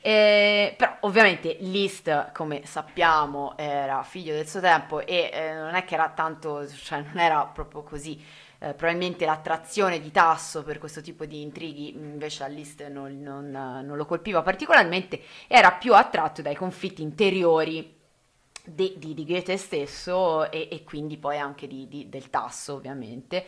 Eh, 0.00 0.74
però 0.76 0.98
ovviamente 1.00 1.56
Liszt, 1.60 2.30
come 2.32 2.64
sappiamo, 2.64 3.56
era 3.56 4.02
figlio 4.04 4.34
del 4.34 4.46
suo 4.46 4.60
tempo 4.60 5.04
e 5.04 5.30
eh, 5.32 5.52
non 5.54 5.74
è 5.74 5.84
che 5.84 5.94
era 5.94 6.10
tanto, 6.10 6.64
cioè 6.68 7.00
non 7.00 7.18
era 7.18 7.44
proprio 7.46 7.82
così 7.82 8.22
eh, 8.58 8.74
probabilmente 8.74 9.26
l'attrazione 9.26 10.00
di 10.00 10.10
Tasso 10.10 10.62
per 10.62 10.78
questo 10.78 11.00
tipo 11.00 11.24
di 11.26 11.42
intrighi 11.42 11.94
invece 11.94 12.44
a 12.44 12.46
Liszt 12.46 12.86
non, 12.88 13.20
non, 13.20 13.50
non, 13.50 13.96
lo 13.96 14.06
colpiva 14.06 14.42
particolarmente, 14.42 15.20
era 15.46 15.72
più 15.72 15.94
attratto 15.94 16.42
dai 16.42 16.54
conflitti 16.54 17.02
interiori 17.02 17.94
di, 18.64 18.94
di, 18.96 19.14
di 19.14 19.24
Goethe 19.24 19.56
stesso 19.56 20.50
e, 20.50 20.68
e, 20.70 20.84
quindi 20.84 21.16
poi 21.18 21.38
anche 21.38 21.66
di, 21.66 22.06
del 22.08 22.30
Tasso 22.30 22.74
ovviamente. 22.74 23.46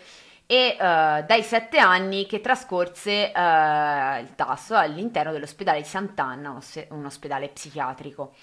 E 0.51 0.77
uh, 0.79 1.27
dai 1.27 1.43
sette 1.43 1.79
anni 1.79 2.25
che 2.25 2.41
trascorse 2.41 3.33
uh, 3.35 4.21
il 4.21 4.33
Tasso 4.35 4.77
all'interno 4.77 5.31
dell'ospedale 5.31 5.83
di 5.83 5.87
Sant'Anna, 5.87 6.51
un, 6.51 6.61
un 6.91 7.05
ospedale 7.05 7.49
psichiatrico. 7.49 8.35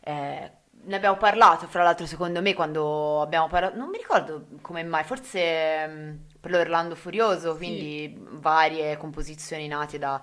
Eh, 0.00 0.50
ne 0.86 0.96
abbiamo 0.96 1.16
parlato, 1.16 1.66
fra 1.66 1.82
l'altro, 1.82 2.06
secondo 2.06 2.40
me, 2.40 2.54
quando 2.54 3.20
abbiamo 3.20 3.48
parlato, 3.48 3.76
non 3.76 3.88
mi 3.88 3.98
ricordo 3.98 4.46
come 4.60 4.82
mai, 4.84 5.04
forse 5.04 5.86
mh, 5.86 6.18
per 6.40 6.50
l'Orlando 6.50 6.94
Furioso, 6.94 7.56
quindi 7.56 8.12
sì. 8.14 8.26
varie 8.38 8.96
composizioni 8.96 9.66
nate 9.66 9.98
da, 9.98 10.20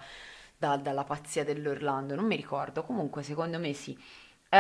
da, 0.57 0.77
dalla 0.77 1.03
pazzia 1.03 1.43
dell'Orlando, 1.43 2.15
non 2.15 2.25
mi 2.25 2.35
ricordo, 2.35 2.83
comunque 2.83 3.23
secondo 3.23 3.59
me 3.59 3.73
sì. 3.73 3.97
Eh, 4.49 4.57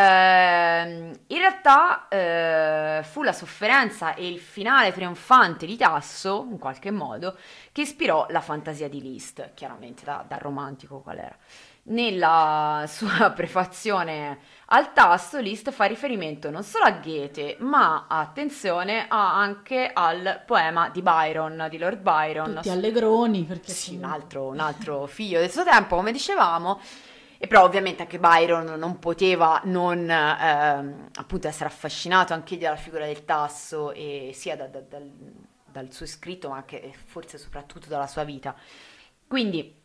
in 1.27 1.37
realtà 1.37 2.07
eh, 2.07 3.03
fu 3.03 3.21
la 3.21 3.31
sofferenza 3.31 4.15
e 4.15 4.27
il 4.27 4.39
finale 4.39 4.91
trionfante 4.91 5.65
di 5.65 5.77
Tasso, 5.77 6.47
in 6.49 6.57
qualche 6.57 6.91
modo, 6.91 7.37
che 7.71 7.81
ispirò 7.81 8.25
la 8.29 8.41
fantasia 8.41 8.89
di 8.89 9.01
Liszt, 9.01 9.53
chiaramente 9.53 10.03
da, 10.03 10.25
da 10.27 10.37
romantico 10.37 10.99
qual 10.99 11.17
era. 11.19 11.37
Nella 11.85 12.85
sua 12.87 13.31
prefazione 13.31 14.39
al 14.67 14.93
tasto, 14.93 15.39
Liszt 15.39 15.69
fa 15.71 15.85
riferimento 15.85 16.49
non 16.49 16.63
solo 16.63 16.85
a 16.85 16.91
Goethe, 16.91 17.57
ma 17.59 18.05
attenzione 18.07 19.05
anche 19.09 19.91
al 19.93 20.41
poema 20.45 20.89
di 20.89 21.01
Byron, 21.01 21.67
di 21.69 21.77
Lord 21.77 21.99
Byron. 21.99 22.55
Tutti 22.55 22.69
allegroni, 22.69 23.43
perché 23.43 23.71
sì, 23.71 23.97
un 23.97 24.05
altro, 24.05 24.47
un 24.47 24.59
altro 24.59 25.05
figlio 25.05 25.39
del 25.39 25.51
suo 25.51 25.63
tempo, 25.63 25.95
come 25.97 26.11
dicevamo. 26.11 26.79
E 27.37 27.47
però 27.47 27.65
ovviamente 27.65 28.03
anche 28.03 28.19
Byron 28.19 28.79
non 28.79 28.99
poteva 28.99 29.59
non 29.65 30.09
ehm, 30.09 31.09
appunto 31.13 31.49
essere 31.49 31.65
affascinato 31.65 32.33
anche 32.33 32.57
dalla 32.57 32.77
figura 32.77 33.05
del 33.05 33.25
tasso 33.25 33.91
e 33.91 34.31
sia 34.33 34.55
da, 34.55 34.67
da, 34.67 34.79
dal, 34.79 35.11
dal 35.65 35.91
suo 35.91 36.05
scritto 36.05 36.47
ma 36.47 36.55
anche 36.55 36.93
forse 37.05 37.37
soprattutto 37.37 37.89
dalla 37.89 38.07
sua 38.07 38.23
vita. 38.23 38.55
Quindi 39.27 39.82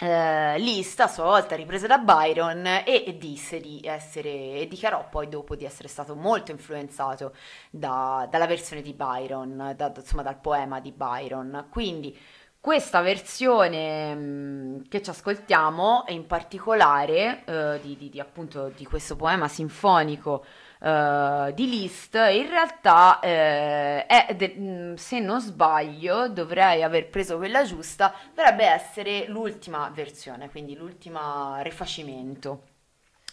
eh, 0.00 0.58
Liszt 0.58 1.00
a 1.00 1.08
sua 1.08 1.24
volta 1.24 1.54
riprese 1.54 1.86
da 1.86 1.98
Byron 1.98 2.64
e, 2.66 3.04
e, 3.06 3.18
disse 3.18 3.60
di 3.60 3.80
essere 3.84 4.30
e 4.30 4.66
dichiarò 4.66 5.06
poi 5.10 5.28
dopo 5.28 5.54
di 5.54 5.64
essere 5.66 5.88
stato 5.88 6.14
molto 6.14 6.50
influenzato 6.52 7.34
da, 7.70 8.26
dalla 8.30 8.46
versione 8.46 8.80
di 8.80 8.94
Byron, 8.94 9.74
da, 9.76 9.92
insomma 9.94 10.22
dal 10.22 10.38
poema 10.40 10.80
di 10.80 10.92
Byron. 10.92 11.66
Quindi 11.70 12.18
questa 12.58 13.00
versione 13.02 14.14
mm, 14.14 14.80
che 14.88 15.02
ci 15.02 15.10
ascoltiamo, 15.10 16.04
in 16.08 16.26
particolare 16.26 17.42
eh, 17.44 17.80
di, 17.82 17.96
di, 17.96 18.08
di, 18.08 18.20
appunto, 18.20 18.72
di 18.74 18.86
questo 18.86 19.16
poema 19.16 19.48
sinfonico 19.48 20.44
uh, 20.80 21.52
di 21.52 21.68
Liszt, 21.68 22.14
in 22.14 22.48
realtà 22.48 23.20
eh, 23.20 24.06
è, 24.06 24.34
de- 24.34 24.54
mm, 24.58 24.94
se 24.94 25.20
non 25.20 25.40
sbaglio, 25.40 26.28
dovrei 26.28 26.82
aver 26.82 27.08
preso 27.08 27.36
quella 27.36 27.64
giusta, 27.64 28.14
dovrebbe 28.34 28.64
essere 28.64 29.26
l'ultima 29.28 29.90
versione, 29.90 30.50
quindi 30.50 30.74
l'ultimo 30.76 31.60
rifacimento, 31.62 32.64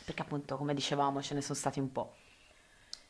perché 0.05 0.21
appunto 0.21 0.57
come 0.57 0.73
dicevamo 0.73 1.21
ce 1.21 1.33
ne 1.33 1.41
sono 1.41 1.57
stati 1.57 1.79
un 1.79 1.91
po'. 1.91 2.13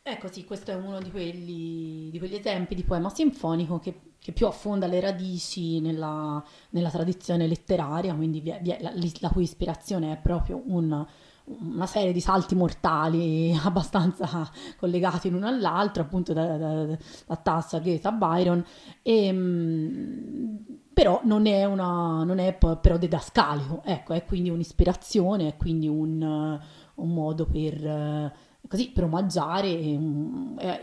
Ecco 0.10 0.32
sì, 0.32 0.46
questo 0.46 0.72
è 0.72 0.76
uno 0.76 1.02
di, 1.02 1.12
quelli, 1.12 2.10
di 2.10 2.18
quegli 2.18 2.36
esempi 2.36 2.76
di 2.76 2.86
poema 2.86 3.10
sinfonico 3.10 3.78
che, 3.80 4.14
che 4.18 4.32
più 4.32 4.48
affonda 4.48 4.88
le 4.88 5.02
radici 5.02 5.82
nella, 5.82 6.42
nella 6.70 6.90
tradizione 6.90 7.46
letteraria, 7.46 8.16
quindi 8.16 8.40
vi 8.40 8.52
è 8.52 8.78
la, 8.80 8.94
la, 8.94 9.30
cui 9.30 9.44
ispirazione 9.44 10.14
è 10.14 10.18
proprio 10.18 10.62
un, 10.66 11.06
una 11.48 11.86
serie 11.86 12.12
di 12.12 12.20
salti 12.20 12.56
mortali 12.56 13.58
abbastanza 13.64 14.50
collegati 14.78 15.30
l'uno 15.30 15.48
all'altro, 15.48 16.04
appunto 16.04 16.34
da, 16.34 16.58
da, 16.58 16.86
da 16.86 17.36
Tasso 17.36 17.78
a 17.78 17.80
Goethe 17.80 18.08
a 18.08 18.12
Byron, 18.12 18.64
e, 19.02 19.26
ehm, 19.26 20.66
però 20.94 21.22
non 21.24 21.46
è, 21.46 21.64
una, 21.66 22.24
non 22.24 22.40
è 22.40 22.54
però 22.54 22.98
didascalico, 22.98 23.82
ecco, 23.84 24.14
è 24.14 24.26
quindi 24.26 24.50
un'ispirazione, 24.50 25.50
è 25.50 25.56
quindi 25.56 25.88
un, 25.88 26.60
un 26.96 27.14
modo 27.14 27.46
per 27.46 28.46
così 28.68 28.90
per 28.90 29.06
omaggiare, 29.06 29.68
e, 29.68 30.00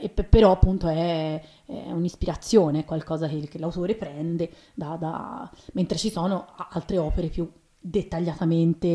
e, 0.00 0.08
però 0.08 0.52
appunto 0.52 0.88
è, 0.88 1.42
è 1.66 1.90
un'ispirazione, 1.90 2.80
è 2.80 2.84
qualcosa 2.84 3.28
che, 3.28 3.40
che 3.48 3.58
l'autore 3.58 3.94
prende 3.94 4.50
da, 4.74 4.96
da, 4.96 5.50
mentre 5.72 5.98
ci 5.98 6.10
sono 6.10 6.46
altre 6.70 6.96
opere 6.98 7.28
più 7.28 7.50
dettagliatamente, 7.86 8.88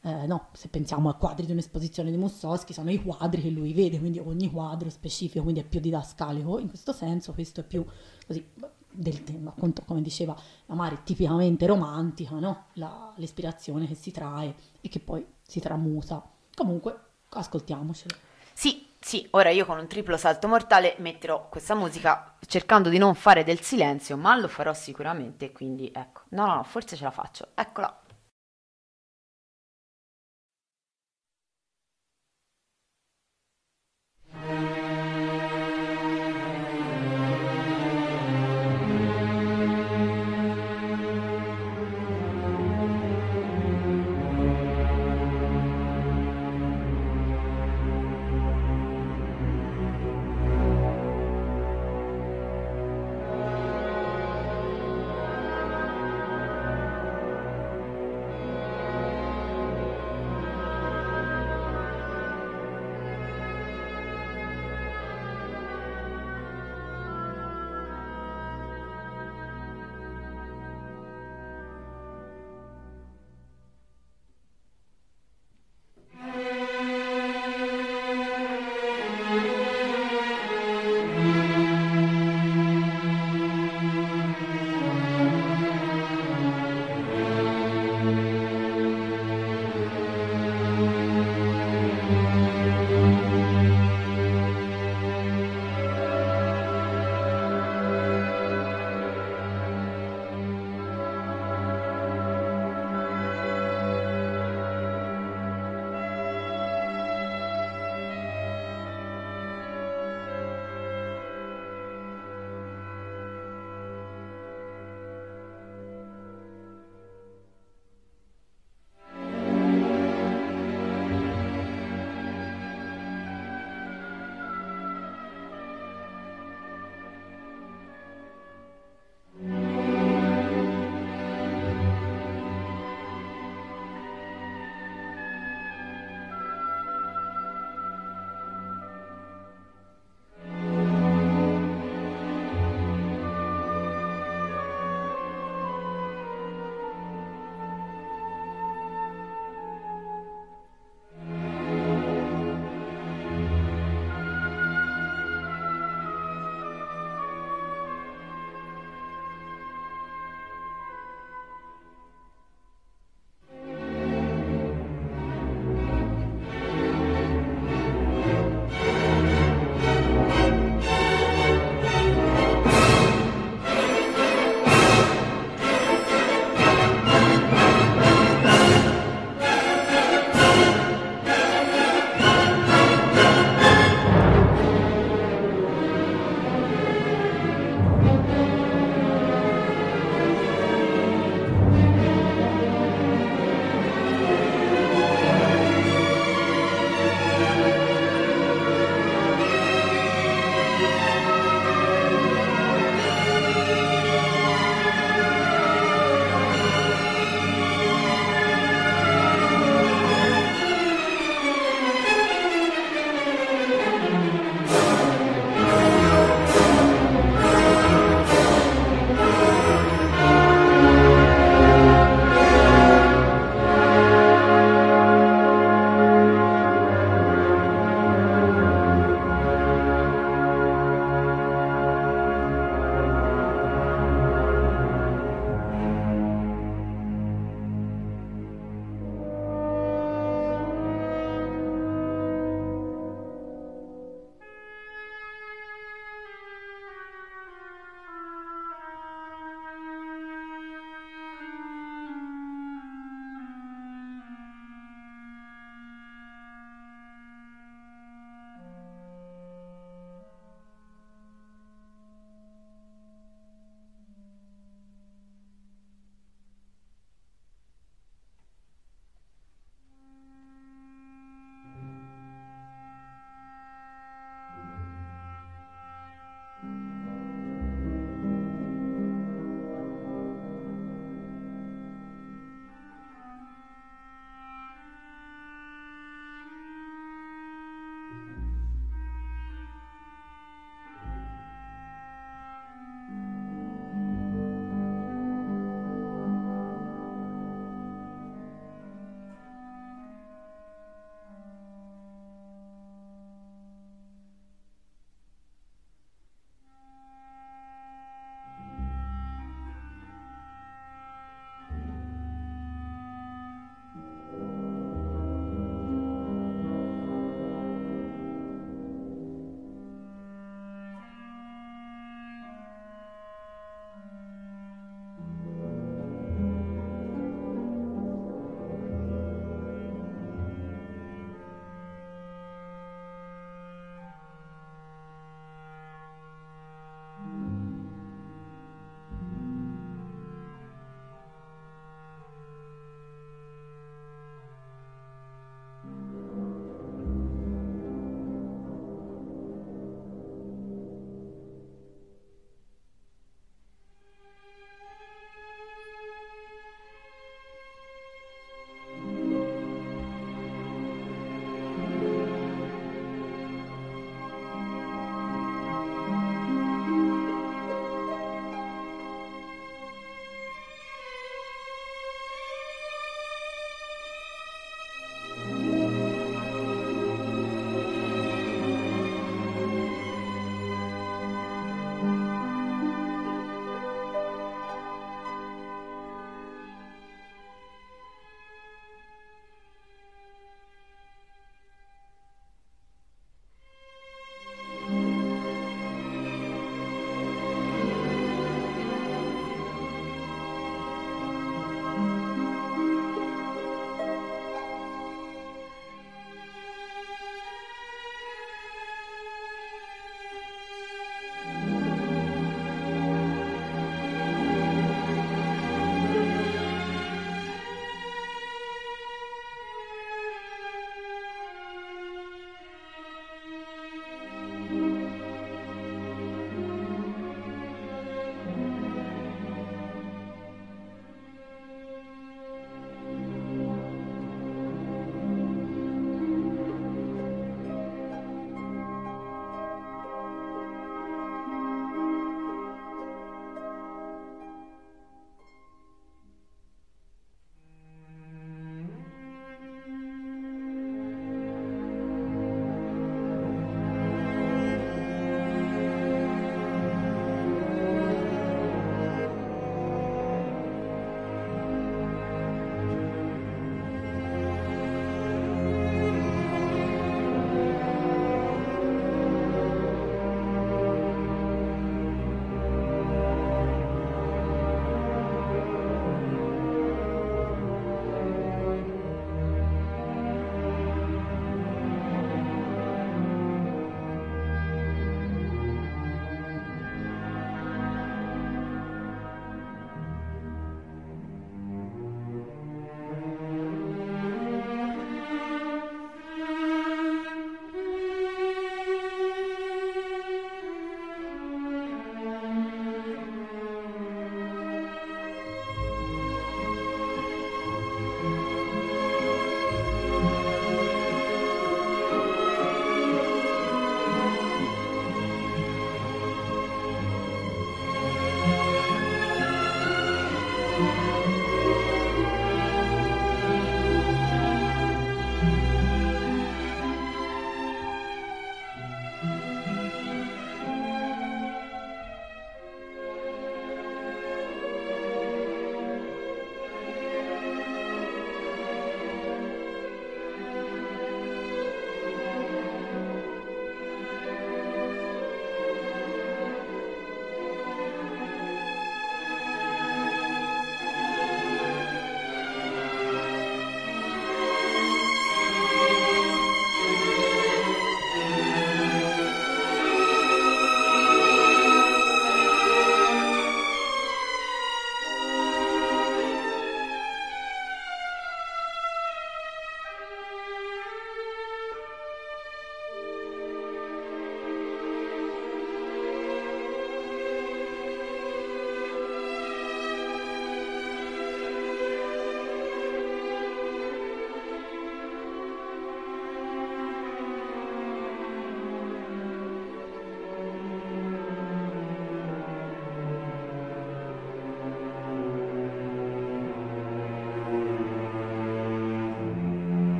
eh, 0.00 0.26
no, 0.26 0.48
se 0.52 0.66
pensiamo 0.66 1.08
a 1.08 1.14
quadri 1.14 1.46
di 1.46 1.52
un'esposizione 1.52 2.10
di 2.10 2.16
Mussowski, 2.16 2.72
sono 2.72 2.90
i 2.90 3.00
quadri 3.00 3.40
che 3.40 3.50
lui 3.50 3.72
vede, 3.72 4.00
quindi 4.00 4.18
ogni 4.18 4.50
quadro 4.50 4.90
specifico, 4.90 5.44
quindi 5.44 5.60
è 5.60 5.64
più 5.64 5.78
didascalico, 5.78 6.58
in 6.58 6.66
questo 6.68 6.92
senso 6.92 7.32
questo 7.32 7.60
è 7.60 7.62
più 7.62 7.84
così 8.26 8.44
del 8.90 9.22
tema, 9.22 9.50
appunto 9.50 9.82
come 9.86 10.02
diceva 10.02 10.36
Amari, 10.66 10.98
tipicamente 11.04 11.66
romantica, 11.66 12.34
no? 12.40 12.64
La, 12.72 13.12
l'ispirazione 13.16 13.86
che 13.86 13.94
si 13.94 14.10
trae 14.10 14.52
e 14.80 14.88
che 14.88 14.98
poi 14.98 15.24
si 15.42 15.60
tramuta. 15.60 16.28
Comunque, 16.52 16.98
ascoltiamocelo. 17.28 18.16
Sì, 18.52 18.88
sì, 18.98 19.24
ora 19.30 19.50
io 19.50 19.66
con 19.66 19.78
un 19.78 19.86
triplo 19.86 20.16
salto 20.16 20.48
mortale 20.48 20.96
metterò 20.98 21.48
questa 21.48 21.76
musica 21.76 22.34
cercando 22.44 22.88
di 22.88 22.98
non 22.98 23.14
fare 23.14 23.44
del 23.44 23.60
silenzio, 23.60 24.16
ma 24.16 24.36
lo 24.36 24.48
farò 24.48 24.74
sicuramente, 24.74 25.52
quindi 25.52 25.92
ecco. 25.94 26.22
No, 26.30 26.46
no, 26.46 26.64
forse 26.64 26.96
ce 26.96 27.04
la 27.04 27.12
faccio. 27.12 27.48
Eccola. 27.54 28.00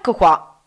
Ecco 0.00 0.14
qua. 0.14 0.58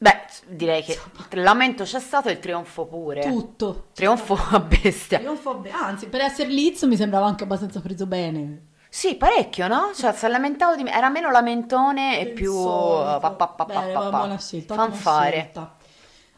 Beh, 0.00 0.20
direi 0.46 0.84
che 0.84 0.96
il 1.32 1.42
lamento 1.42 1.82
c'è 1.82 1.98
stato 1.98 2.28
e 2.28 2.32
il 2.32 2.38
trionfo 2.38 2.86
pure. 2.86 3.22
Tutto. 3.22 3.88
Trionfo 3.92 4.38
a 4.52 4.60
bestia. 4.60 5.18
Trionfo 5.18 5.56
be- 5.56 5.72
Anzi, 5.72 6.06
per 6.06 6.20
essere 6.20 6.48
Liz 6.50 6.82
mi 6.84 6.94
sembrava 6.94 7.26
anche 7.26 7.42
abbastanza 7.42 7.80
preso 7.80 8.06
bene. 8.06 8.66
Sì, 8.88 9.16
parecchio, 9.16 9.66
no? 9.66 9.90
Cioè, 9.92 10.12
si 10.12 10.26
è 10.26 10.28
lamentato 10.28 10.76
di 10.76 10.84
me. 10.84 10.92
Era 10.92 11.08
meno 11.08 11.28
lamentone 11.32 12.20
e 12.20 12.26
più... 12.28 12.52
solito. 12.52 13.18
pa, 13.18 13.30
pa, 13.32 13.46
pa, 13.48 13.64
pa, 13.64 13.80
Bene, 13.80 13.92
pa, 13.92 14.00
pa. 14.00 14.10
buona 14.10 14.38
scelta, 14.38 14.74
ottima 14.74 14.88
Fanfare. 14.94 15.30
scelta. 15.32 15.76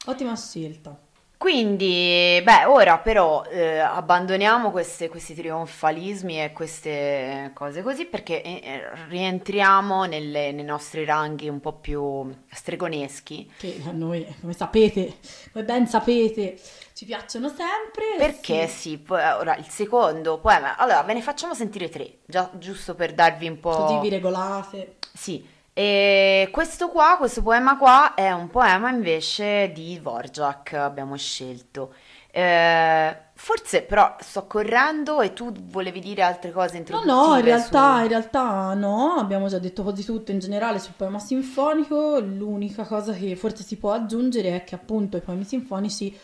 Ottima 0.07 0.37
scelta. 0.37 0.99
Quindi, 1.41 2.39
beh, 2.45 2.67
ora 2.67 2.99
però 2.99 3.45
eh, 3.45 3.79
abbandoniamo 3.79 4.71
queste- 4.71 5.09
questi 5.09 5.33
trionfalismi 5.33 6.39
e 6.39 6.53
queste 6.53 7.51
cose 7.55 7.81
così 7.81 8.05
perché 8.05 8.43
eh, 8.43 8.61
eh, 8.63 8.83
rientriamo 9.09 10.05
nelle- 10.05 10.53
nei 10.53 10.65
nostri 10.65 11.03
ranghi 11.07 11.49
un 11.49 11.59
po' 11.61 11.73
più 11.73 12.31
stregoneschi. 12.53 13.51
Che 13.57 13.81
a 13.89 13.91
noi, 13.91 14.27
come 14.39 14.53
sapete, 14.53 15.15
come 15.51 15.65
ben 15.65 15.87
sapete, 15.87 16.61
ci 16.93 17.07
piacciono 17.07 17.49
sempre. 17.49 18.17
Perché 18.19 18.69
sì. 18.69 18.79
sì, 18.91 18.99
poi, 18.99 19.23
ora 19.23 19.57
il 19.57 19.67
secondo 19.67 20.41
poema, 20.41 20.77
allora 20.77 21.01
ve 21.05 21.15
ne 21.15 21.23
facciamo 21.23 21.55
sentire 21.55 21.89
tre, 21.89 22.19
già 22.27 22.51
giusto 22.59 22.95
per 22.95 23.15
darvi 23.15 23.49
un 23.49 23.59
po'... 23.61 23.71
Così 23.71 23.99
vi 24.01 24.11
regolate. 24.11 24.97
Sì, 25.15 25.43
e 25.81 26.51
questo 26.53 26.91
qua, 26.91 27.17
questo 27.17 27.41
poema 27.41 27.79
qua 27.79 28.13
è 28.13 28.31
un 28.33 28.51
poema 28.51 28.91
invece 28.91 29.73
di 29.73 29.99
Dvorak, 29.99 30.75
abbiamo 30.75 31.17
scelto. 31.17 31.95
Eh, 32.31 33.17
forse 33.33 33.81
però 33.85 34.15
sto 34.21 34.47
correndo 34.47 35.23
e 35.23 35.33
tu 35.33 35.51
volevi 35.51 36.01
dire 36.01 36.21
altre 36.21 36.53
cose 36.53 36.75
No, 36.75 36.79
introduttive 36.81 37.15
no, 37.15 37.37
in 37.39 37.45
realtà, 37.45 37.95
su- 37.97 38.03
in 38.03 38.09
realtà 38.09 38.75
no, 38.75 39.15
abbiamo 39.15 39.49
già 39.49 39.59
detto 39.59 39.83
quasi 39.83 40.05
tutto 40.05 40.33
in 40.33 40.39
generale 40.39 40.79
sul 40.79 40.93
poema 40.95 41.19
sinfonico, 41.19 42.19
l'unica 42.21 42.85
cosa 42.85 43.15
che 43.15 43.35
forse 43.35 43.63
si 43.63 43.79
può 43.79 43.93
aggiungere 43.93 44.57
è 44.57 44.65
che 44.65 44.75
appunto 44.75 45.17
i 45.17 45.23
poemi 45.23 45.45
sinfonici 45.45 46.15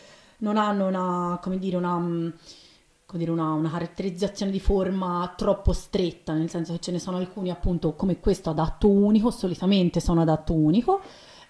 non 0.41 0.59
hanno 0.59 0.87
una, 0.87 1.39
come 1.41 1.59
dire, 1.59 1.79
una, 1.79 1.97
mm, 1.97 2.29
dire, 3.15 3.31
una, 3.31 3.53
una 3.53 3.71
caratterizzazione 3.71 4.51
di 4.51 4.59
forma 4.59 5.33
troppo 5.37 5.73
stretta, 5.73 6.35
nel 6.35 6.51
senso 6.51 6.73
che 6.73 6.81
ce 6.81 6.91
ne 6.91 6.99
sono 6.99 7.19
alcuni 7.19 7.51
appunto 7.51 7.95
come 7.95 8.19
questo 8.19 8.51
ad 8.51 8.59
atto 8.59 8.89
unico, 8.89 9.31
solitamente 9.31 10.01
sono 10.01 10.23
ad 10.23 10.29
atto 10.29 10.53
unico, 10.53 11.01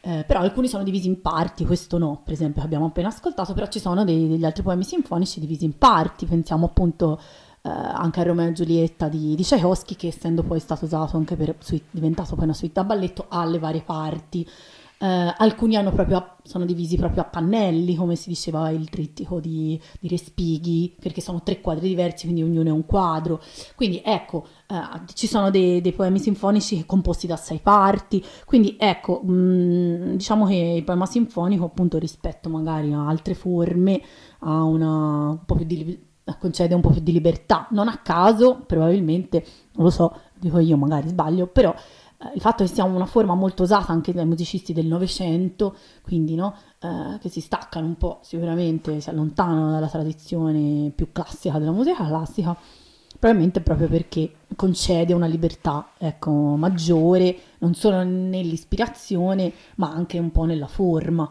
eh, 0.03 0.25
però 0.27 0.41
alcuni 0.41 0.69
sono 0.69 0.85
divisi 0.85 1.07
in 1.07 1.21
parti, 1.23 1.65
questo 1.65 1.97
no, 1.97 2.21
per 2.23 2.35
esempio, 2.35 2.61
che 2.61 2.67
abbiamo 2.67 2.87
appena 2.87 3.09
ascoltato, 3.09 3.55
però 3.55 3.67
ci 3.69 3.81
sono 3.81 4.05
dei- 4.05 4.29
degli 4.29 4.45
altri 4.45 4.63
poemi 4.63 4.85
sinfonici 4.85 5.41
divisi 5.41 5.65
in 5.65 5.79
parti, 5.79 6.27
pensiamo 6.27 6.67
appunto 6.67 7.19
eh, 7.63 7.69
anche 7.69 8.21
a 8.21 8.23
Romeo 8.23 8.49
e 8.49 8.53
Giulietta 8.53 9.09
di, 9.09 9.35
di 9.35 9.43
Tchaikovsky, 9.43 9.97
che 9.97 10.09
essendo 10.09 10.43
poi 10.43 10.61
stato 10.61 10.85
usato 10.85 11.17
anche 11.17 11.37
per, 11.37 11.57
sui- 11.59 11.83
diventato 11.91 12.35
poi 12.35 12.45
una 12.45 12.53
suite 12.53 12.75
da 12.75 12.85
balletto, 12.85 13.27
ha 13.29 13.45
le 13.47 13.59
varie 13.59 13.83
parti. 13.83 14.47
Eh, 14.99 15.34
alcuni 15.36 15.76
a- 15.76 16.36
sono 16.42 16.64
divisi 16.64 16.97
proprio 16.97 17.22
a 17.22 17.26
pannelli, 17.26 17.94
come 17.97 18.16
si 18.16 18.28
diceva 18.28 18.70
il 18.70 18.88
trittico 18.88 19.40
di, 19.40 19.80
di 20.01 20.09
Respighi, 20.09 20.94
perché 21.01 21.20
sono 21.20 21.42
tre 21.42 21.61
quadri 21.61 21.88
diversi, 21.88 22.24
quindi 22.24 22.42
ognuno 22.42 22.68
è 22.68 22.72
un 22.72 22.86
quadro. 22.86 23.40
Quindi 23.74 24.01
ecco, 24.05 24.47
eh, 24.68 25.01
ci 25.14 25.26
sono 25.26 25.51
dei, 25.51 25.80
dei 25.80 25.92
poemi 25.92 26.18
sinfonici 26.18 26.86
composti 26.86 27.26
da 27.26 27.36
sei 27.36 27.59
parti, 27.59 28.24
quindi 28.44 28.76
ecco, 28.78 29.22
mh, 29.22 30.16
diciamo 30.16 30.47
che 30.47 30.55
il 30.55 30.84
poema 30.84 31.07
sinfonico 31.07 31.64
appunto 31.64 31.99
rispetto 31.99 32.49
magari 32.49 32.92
a 32.92 33.07
altre 33.07 33.34
forme 33.34 34.01
ha 34.40 34.62
una 34.62 35.28
un 35.30 35.44
po' 35.44 35.55
più 35.57 35.64
di 35.64 36.05
concede 36.40 36.74
un 36.74 36.80
po' 36.80 36.90
più 36.90 37.01
di 37.01 37.12
libertà, 37.12 37.68
non 37.70 37.86
a 37.88 37.99
caso, 37.99 38.62
probabilmente, 38.66 39.44
non 39.74 39.84
lo 39.84 39.90
so, 39.90 40.12
dico 40.38 40.59
io, 40.59 40.76
magari 40.76 41.09
sbaglio, 41.09 41.47
però 41.47 41.72
il 42.35 42.41
fatto 42.41 42.64
che 42.64 42.71
sia 42.71 42.85
una 42.85 43.07
forma 43.07 43.35
molto 43.35 43.62
usata 43.62 43.93
anche 43.93 44.12
dai 44.12 44.25
musicisti 44.25 44.73
del 44.73 44.87
Novecento, 44.87 45.77
quindi 46.03 46.35
no, 46.35 46.55
eh, 46.81 47.19
che 47.21 47.29
si 47.29 47.41
staccano 47.41 47.87
un 47.87 47.97
po', 47.97 48.21
sicuramente 48.23 49.01
si 49.01 49.11
allontanano 49.11 49.71
dalla 49.71 49.89
tradizione 49.89 50.91
più 50.95 51.12
classica 51.12 51.59
della 51.59 51.73
musica 51.73 52.07
classica, 52.07 52.57
probabilmente 53.19 53.61
proprio 53.61 53.89
perché 53.89 54.33
concede 54.57 55.12
una 55.12 55.27
libertà 55.27 55.91
ecco, 55.99 56.31
maggiore, 56.31 57.37
non 57.59 57.75
solo 57.75 58.03
nell'ispirazione, 58.03 59.53
ma 59.77 59.91
anche 59.91 60.19
un 60.19 60.31
po' 60.31 60.45
nella 60.45 60.69
forma. 60.69 61.31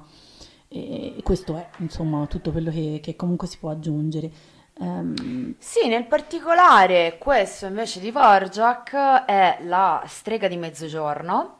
E 0.68 1.16
questo 1.24 1.56
è 1.56 1.70
insomma 1.78 2.26
tutto 2.28 2.52
quello 2.52 2.70
che, 2.70 3.00
che 3.02 3.16
comunque 3.16 3.48
si 3.48 3.58
può 3.58 3.70
aggiungere. 3.70 4.32
Um... 4.78 5.56
Sì, 5.58 5.88
nel 5.88 6.06
particolare 6.06 7.18
questo 7.18 7.66
invece 7.66 8.00
di 8.00 8.12
Vorjak 8.12 9.26
è 9.26 9.60
la 9.62 10.04
strega 10.06 10.48
di 10.48 10.58
mezzogiorno, 10.58 11.60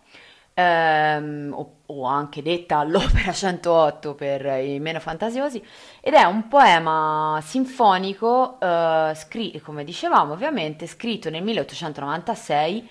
ehm, 0.54 1.54
o, 1.54 1.76
o, 1.86 2.06
anche 2.06 2.42
detta 2.42 2.84
l'opera 2.84 3.32
108 3.32 4.16
per 4.16 4.46
i 4.64 4.80
meno 4.80 5.00
fantasiosi, 5.00 5.64
ed 6.02 6.14
è 6.14 6.24
un 6.24 6.48
poema 6.48 7.40
sinfonico, 7.42 8.60
eh, 8.60 9.14
scri- 9.16 9.60
come 9.62 9.84
dicevamo 9.84 10.34
ovviamente, 10.34 10.88
scritto 10.88 11.30
nel 11.30 11.44
1896 11.44 12.90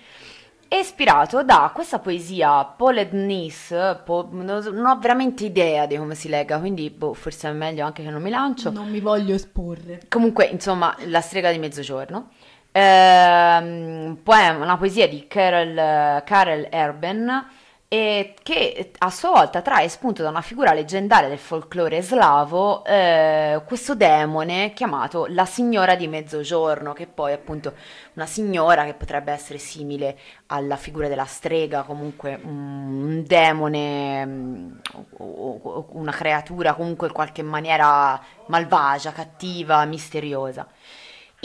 è 0.67 0.75
ispirato 0.75 1.43
da 1.43 1.71
questa 1.73 1.99
poesia 1.99 2.63
Pauled 2.65 3.13
Nice, 3.13 4.01
po- 4.03 4.27
non 4.31 4.85
ho 4.85 4.99
veramente 4.99 5.45
idea 5.45 5.85
di 5.85 5.97
come 5.97 6.15
si 6.15 6.29
legga, 6.29 6.59
quindi 6.59 6.89
boh, 6.89 7.13
forse 7.13 7.49
è 7.49 7.53
meglio 7.53 7.85
anche 7.85 8.03
che 8.03 8.09
non 8.09 8.21
mi 8.21 8.29
lancio. 8.29 8.71
Non 8.71 8.89
mi 8.89 8.99
voglio 8.99 9.35
esporre. 9.35 10.01
Comunque, 10.09 10.45
insomma, 10.45 10.95
La 11.05 11.21
strega 11.21 11.51
di 11.51 11.59
mezzogiorno. 11.59 12.29
Eh, 12.71 14.15
poema, 14.21 14.63
una 14.63 14.77
poesia 14.77 15.07
di 15.07 15.27
Karel, 15.27 16.23
Karel 16.23 16.67
Erben 16.69 17.45
e 17.87 18.33
che 18.41 18.91
a 18.97 19.09
sua 19.11 19.29
volta 19.29 19.61
trae 19.61 19.87
spunto 19.89 20.23
da 20.23 20.29
una 20.29 20.41
figura 20.41 20.73
leggendaria 20.73 21.29
del 21.29 21.37
folklore 21.37 22.01
slavo, 22.01 22.83
eh, 22.83 23.61
questo 23.65 23.93
demone 23.93 24.73
chiamato 24.73 25.27
la 25.29 25.45
signora 25.45 25.95
di 25.95 26.07
mezzogiorno, 26.07 26.93
che 26.93 27.05
poi 27.05 27.33
appunto 27.33 27.73
una 28.13 28.25
signora 28.25 28.85
che 28.85 28.95
potrebbe 28.95 29.31
essere 29.31 29.59
simile 29.59 30.17
alla 30.47 30.77
figura 30.77 31.07
della 31.07 31.25
strega, 31.25 31.83
comunque 31.83 32.39
un 32.43 33.23
demone, 33.25 34.25
mm, 34.25 34.71
una 35.19 36.11
creatura 36.11 36.73
comunque 36.73 37.07
in 37.07 37.13
qualche 37.13 37.43
maniera 37.43 38.19
malvagia, 38.47 39.11
cattiva, 39.11 39.85
misteriosa. 39.85 40.67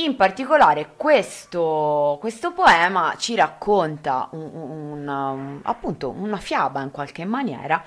In 0.01 0.16
particolare 0.16 0.92
questo, 0.96 2.16
questo 2.20 2.53
poema 2.53 3.14
ci 3.18 3.34
racconta 3.34 4.28
un, 4.32 4.51
un, 4.53 5.09
un, 5.09 5.61
appunto 5.62 6.09
una 6.09 6.38
fiaba 6.38 6.80
in 6.80 6.90
qualche 6.90 7.26
maniera. 7.26 7.82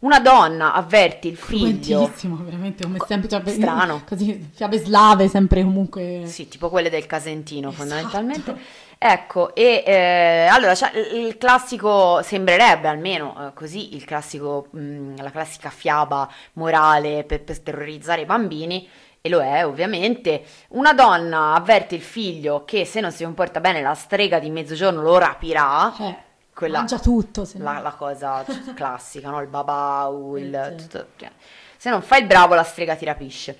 Una 0.00 0.20
donna 0.20 0.72
avverti 0.72 1.28
il 1.28 1.36
figlio. 1.36 2.02
Bellissimo, 2.02 2.36
veramente 2.36 2.84
come 2.84 2.98
sempre. 3.06 3.28
Cioè, 3.28 3.42
strano. 3.48 4.02
Così, 4.08 4.48
fiabe 4.54 4.78
slave, 4.78 5.28
sempre 5.28 5.62
comunque. 5.62 6.22
Sì, 6.24 6.48
tipo 6.48 6.70
quelle 6.70 6.88
del 6.88 7.04
Casentino, 7.04 7.68
esatto. 7.68 7.82
fondamentalmente. 7.82 8.56
Ecco, 8.96 9.54
e 9.54 9.82
eh, 9.86 10.46
allora 10.50 10.74
cioè, 10.74 10.90
il 10.96 11.36
classico 11.36 12.22
sembrerebbe 12.22 12.88
almeno 12.88 13.48
eh, 13.48 13.52
così, 13.52 13.94
il 13.94 14.04
classico, 14.04 14.68
mh, 14.70 15.20
la 15.20 15.30
classica 15.30 15.68
fiaba 15.68 16.28
morale 16.54 17.24
per, 17.24 17.42
per 17.42 17.60
terrorizzare 17.60 18.22
i 18.22 18.24
bambini 18.26 18.88
e 19.20 19.28
lo 19.28 19.40
è 19.40 19.66
ovviamente, 19.66 20.44
una 20.68 20.92
donna 20.92 21.54
avverte 21.54 21.94
il 21.94 22.02
figlio 22.02 22.64
che 22.64 22.84
se 22.84 23.00
non 23.00 23.10
si 23.10 23.24
comporta 23.24 23.60
bene 23.60 23.82
la 23.82 23.94
strega 23.94 24.38
di 24.38 24.50
mezzogiorno 24.50 25.02
lo 25.02 25.18
rapirà. 25.18 25.94
Eh, 25.98 26.16
quella, 26.54 26.78
mangia 26.78 26.98
tutto. 26.98 27.44
Se 27.44 27.58
la, 27.58 27.78
la, 27.78 27.92
cosa 27.92 28.44
classica, 28.74 29.30
no? 29.30 29.40
il 29.40 29.48
babau, 29.48 30.36
il, 30.36 30.54
eh, 30.54 30.74
tutto, 30.76 31.06
cioè. 31.16 31.30
se 31.76 31.90
non 31.90 32.02
fai 32.02 32.20
il 32.22 32.26
bravo 32.26 32.54
la 32.54 32.64
strega 32.64 32.96
ti 32.96 33.04
rapisce. 33.04 33.58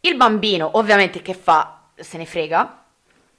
Il 0.00 0.16
bambino 0.16 0.70
ovviamente 0.74 1.22
che 1.22 1.34
fa? 1.34 1.82
Se 1.94 2.16
ne 2.16 2.24
frega, 2.24 2.79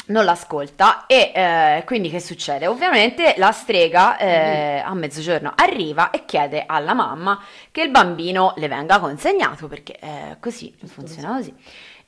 non 0.07 0.25
l'ascolta 0.25 1.05
e 1.05 1.31
eh, 1.33 1.83
quindi 1.85 2.09
che 2.09 2.19
succede? 2.19 2.67
Ovviamente 2.67 3.35
la 3.37 3.51
strega 3.51 4.17
eh, 4.17 4.81
a 4.83 4.93
mezzogiorno 4.93 5.53
arriva 5.55 6.09
e 6.09 6.25
chiede 6.25 6.63
alla 6.65 6.93
mamma 6.93 7.41
che 7.71 7.81
il 7.81 7.91
bambino 7.91 8.53
le 8.57 8.67
venga 8.67 8.99
consegnato 8.99 9.67
perché 9.67 9.97
eh, 9.99 10.37
così 10.39 10.73
funziona 10.85 11.33
così. 11.35 11.53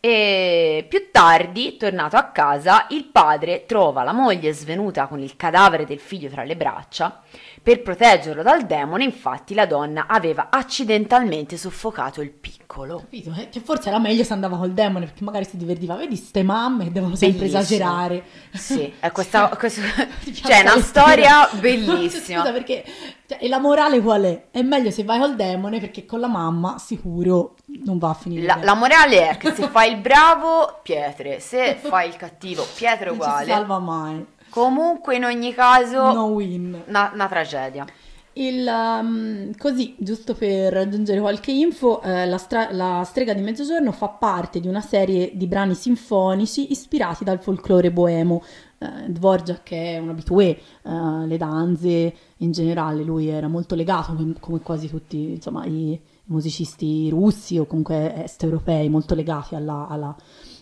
E 0.06 0.86
più 0.90 1.12
tardi, 1.12 1.78
tornato 1.78 2.18
a 2.18 2.26
casa, 2.26 2.88
il 2.90 3.06
padre 3.06 3.66
trova 3.66 4.04
la 4.04 4.12
moglie 4.12 4.52
svenuta 4.52 5.08
con 5.08 5.20
il 5.20 5.38
cadavere 5.38 5.86
del 5.86 6.00
figlio 6.00 6.28
tra 6.28 6.44
le 6.44 6.58
braccia 6.58 7.22
per 7.64 7.82
proteggerlo 7.82 8.44
dal 8.44 8.66
demone, 8.66 9.06
infatti, 9.06 9.54
la 9.54 9.66
donna 9.66 10.06
aveva 10.06 10.50
accidentalmente 10.52 11.56
soffocato 11.56 12.20
il 12.20 12.30
piccolo. 12.30 12.98
Capito? 12.98 13.34
Eh? 13.38 13.48
Che 13.48 13.62
forse 13.62 13.88
era 13.88 14.00
meglio 14.00 14.26
se 14.26 14.34
andava 14.34 14.58
col 14.58 14.74
demone, 14.74 15.06
perché 15.06 15.24
magari 15.24 15.46
si 15.46 15.56
divertiva. 15.56 15.96
Vedi, 15.96 16.18
ste 16.18 16.44
mamme 16.44 16.84
che 16.84 16.92
devono 16.92 17.16
sempre 17.16 17.48
bellissimo. 17.48 17.62
esagerare. 17.62 18.24
Sì, 18.52 18.94
è 19.00 19.12
questa, 19.14 19.48
questa 19.58 19.82
cioè, 20.34 20.58
è 20.58 20.62
una 20.62 20.82
storia 20.82 21.48
bellissima. 21.58 22.42
Scusa, 22.42 22.52
perché 22.52 22.84
cioè, 23.26 23.38
e 23.40 23.48
la 23.48 23.60
morale 23.60 24.02
qual 24.02 24.24
è? 24.24 24.48
È 24.52 24.62
meglio 24.62 24.92
se 24.92 25.06
vai 25.06 25.20
col 25.20 25.36
demone, 25.38 25.80
perché 25.80 26.06
con 26.06 26.20
la 26.20 26.28
mamma 26.28 26.78
sicuro 26.78 27.56
non 27.86 27.98
va 27.98 28.10
a 28.10 28.14
finire. 28.14 28.46
La, 28.46 28.60
la 28.62 28.74
morale 28.74 29.30
è 29.30 29.38
che 29.38 29.54
se 29.54 29.70
fai 29.70 29.94
il 29.94 30.02
bravo, 30.02 30.82
pietre, 30.84 31.40
se 31.40 31.78
fai 31.82 32.10
il 32.10 32.18
cattivo, 32.18 32.68
pietre 32.76 33.10
uguale. 33.12 33.34
Non 33.34 33.44
si 33.46 33.52
salva 33.52 33.80
mai. 33.80 34.26
Comunque, 34.54 35.16
in 35.16 35.24
ogni 35.24 35.52
caso, 35.52 36.14
no 36.14 36.26
win. 36.26 36.80
Una, 36.86 37.10
una 37.12 37.28
tragedia. 37.28 37.88
Il, 38.34 38.68
um, 38.68 39.52
così, 39.58 39.96
giusto 39.98 40.36
per 40.36 40.78
aggiungere 40.78 41.20
qualche 41.20 41.52
info, 41.52 42.02
eh, 42.04 42.28
la, 42.28 42.38
stra- 42.38 42.72
la, 42.72 43.04
strega 43.04 43.34
di 43.34 43.42
mezzogiorno 43.42 43.92
fa 43.92 44.10
parte 44.10 44.60
di 44.60 44.68
una 44.68 44.82
serie 44.82 45.32
di 45.34 45.48
brani 45.48 45.74
sinfonici 45.74 46.72
ispirati 46.72 47.24
dal 47.24 47.42
folklore 47.42 47.92
boemo. 47.92 48.44
Eh, 48.78 49.10
Dvorak 49.10 49.72
è 49.72 49.98
un 49.98 50.10
abitué, 50.10 50.60
eh, 50.84 51.26
le 51.26 51.38
danze 51.38 52.14
in 52.38 52.52
generale, 52.52 53.04
lui 53.04 53.30
era 53.30 53.48
molto 53.48 53.74
legato, 53.74 54.16
come, 54.40 54.60
quasi 54.62 54.88
tutti 54.88 55.32
insomma, 55.32 55.66
i, 55.66 56.00
musicisti 56.26 57.10
russi 57.10 57.58
o 57.58 57.66
comunque 57.66 58.24
est 58.24 58.44
europei, 58.44 58.88
molto 58.88 59.16
legati 59.16 59.56
alla, 59.56 59.88
alla, 59.90 60.16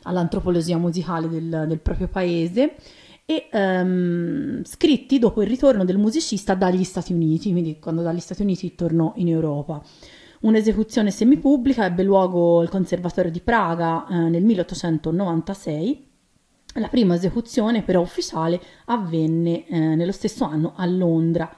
all'antropologia 0.03 0.77
musicale 0.77 1.27
del, 1.27 1.65
del 1.67 1.79
proprio 1.79 2.07
paese 2.07 2.75
e 3.25 3.49
um, 3.53 4.63
scritti 4.63 5.19
dopo 5.19 5.41
il 5.41 5.47
ritorno 5.47 5.85
del 5.85 5.97
musicista 5.97 6.53
dagli 6.53 6.83
Stati 6.83 7.13
Uniti, 7.13 7.51
quindi 7.51 7.79
quando 7.79 8.01
dagli 8.01 8.19
Stati 8.19 8.41
Uniti 8.41 8.75
tornò 8.75 9.13
in 9.15 9.29
Europa. 9.29 9.81
Un'esecuzione 10.41 11.11
semipubblica 11.11 11.85
ebbe 11.85 12.03
luogo 12.03 12.59
al 12.59 12.69
Conservatorio 12.69 13.31
di 13.31 13.41
Praga 13.41 14.07
eh, 14.07 14.15
nel 14.15 14.43
1896. 14.43 16.07
La 16.75 16.87
prima 16.87 17.15
esecuzione 17.15 17.83
però 17.83 18.01
ufficiale 18.01 18.59
avvenne 18.85 19.67
eh, 19.67 19.77
nello 19.77 20.11
stesso 20.11 20.45
anno 20.45 20.73
a 20.75 20.85
Londra 20.85 21.57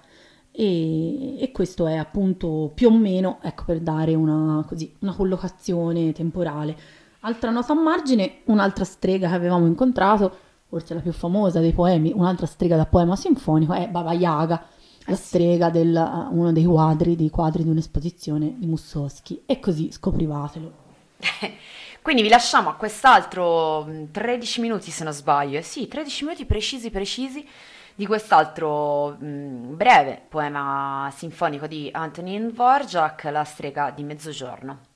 e, 0.55 1.39
e, 1.39 1.51
questo 1.51 1.87
è 1.87 1.95
appunto 1.95 2.71
più 2.75 2.89
o 2.89 2.97
meno 2.97 3.39
ecco, 3.41 3.63
per 3.65 3.79
dare 3.79 4.13
una, 4.13 4.63
così, 4.67 4.93
una 4.99 5.13
collocazione 5.13 6.11
temporale. 6.11 6.75
Altra 7.21 7.49
nota 7.49 7.73
a 7.73 7.79
margine, 7.79 8.41
un'altra 8.45 8.83
strega 8.83 9.29
che 9.29 9.33
avevamo 9.33 9.65
incontrato 9.65 10.37
forse 10.73 10.95
la 10.95 11.01
più 11.01 11.13
famosa 11.13 11.59
dei 11.59 11.71
poemi, 11.71 12.11
un'altra 12.15 12.47
strega 12.47 12.75
da 12.75 12.87
poema 12.87 13.15
sinfonico 13.15 13.73
è 13.73 13.87
Baba 13.87 14.11
Yaga, 14.13 14.65
la 15.05 15.15
strega 15.15 15.69
di 15.69 15.81
uh, 15.81 16.27
uno 16.31 16.51
dei 16.51 16.63
quadri, 16.63 17.15
dei 17.15 17.29
quadri 17.29 17.61
di 17.61 17.69
un'esposizione 17.69 18.55
di 18.57 18.65
Mussoschi. 18.65 19.43
E 19.45 19.59
così 19.59 19.91
scoprivatelo. 19.91 20.71
Quindi 22.01 22.23
vi 22.23 22.27
lasciamo 22.27 22.69
a 22.69 22.73
quest'altro 22.73 23.87
13 24.11 24.59
mm, 24.59 24.63
minuti 24.63 24.89
se 24.89 25.03
non 25.03 25.13
sbaglio, 25.13 25.59
eh 25.59 25.61
sì, 25.61 25.87
13 25.87 26.23
minuti 26.23 26.45
precisi 26.45 26.89
precisi 26.89 27.47
di 27.93 28.07
quest'altro 28.07 29.15
mh, 29.19 29.25
mm, 29.25 29.75
breve 29.75 30.23
poema 30.27 31.07
sinfonico 31.15 31.67
di 31.67 31.89
Antonin 31.93 32.47
Dvorak, 32.47 33.25
La 33.25 33.43
strega 33.43 33.91
di 33.91 34.03
mezzogiorno. 34.03 34.92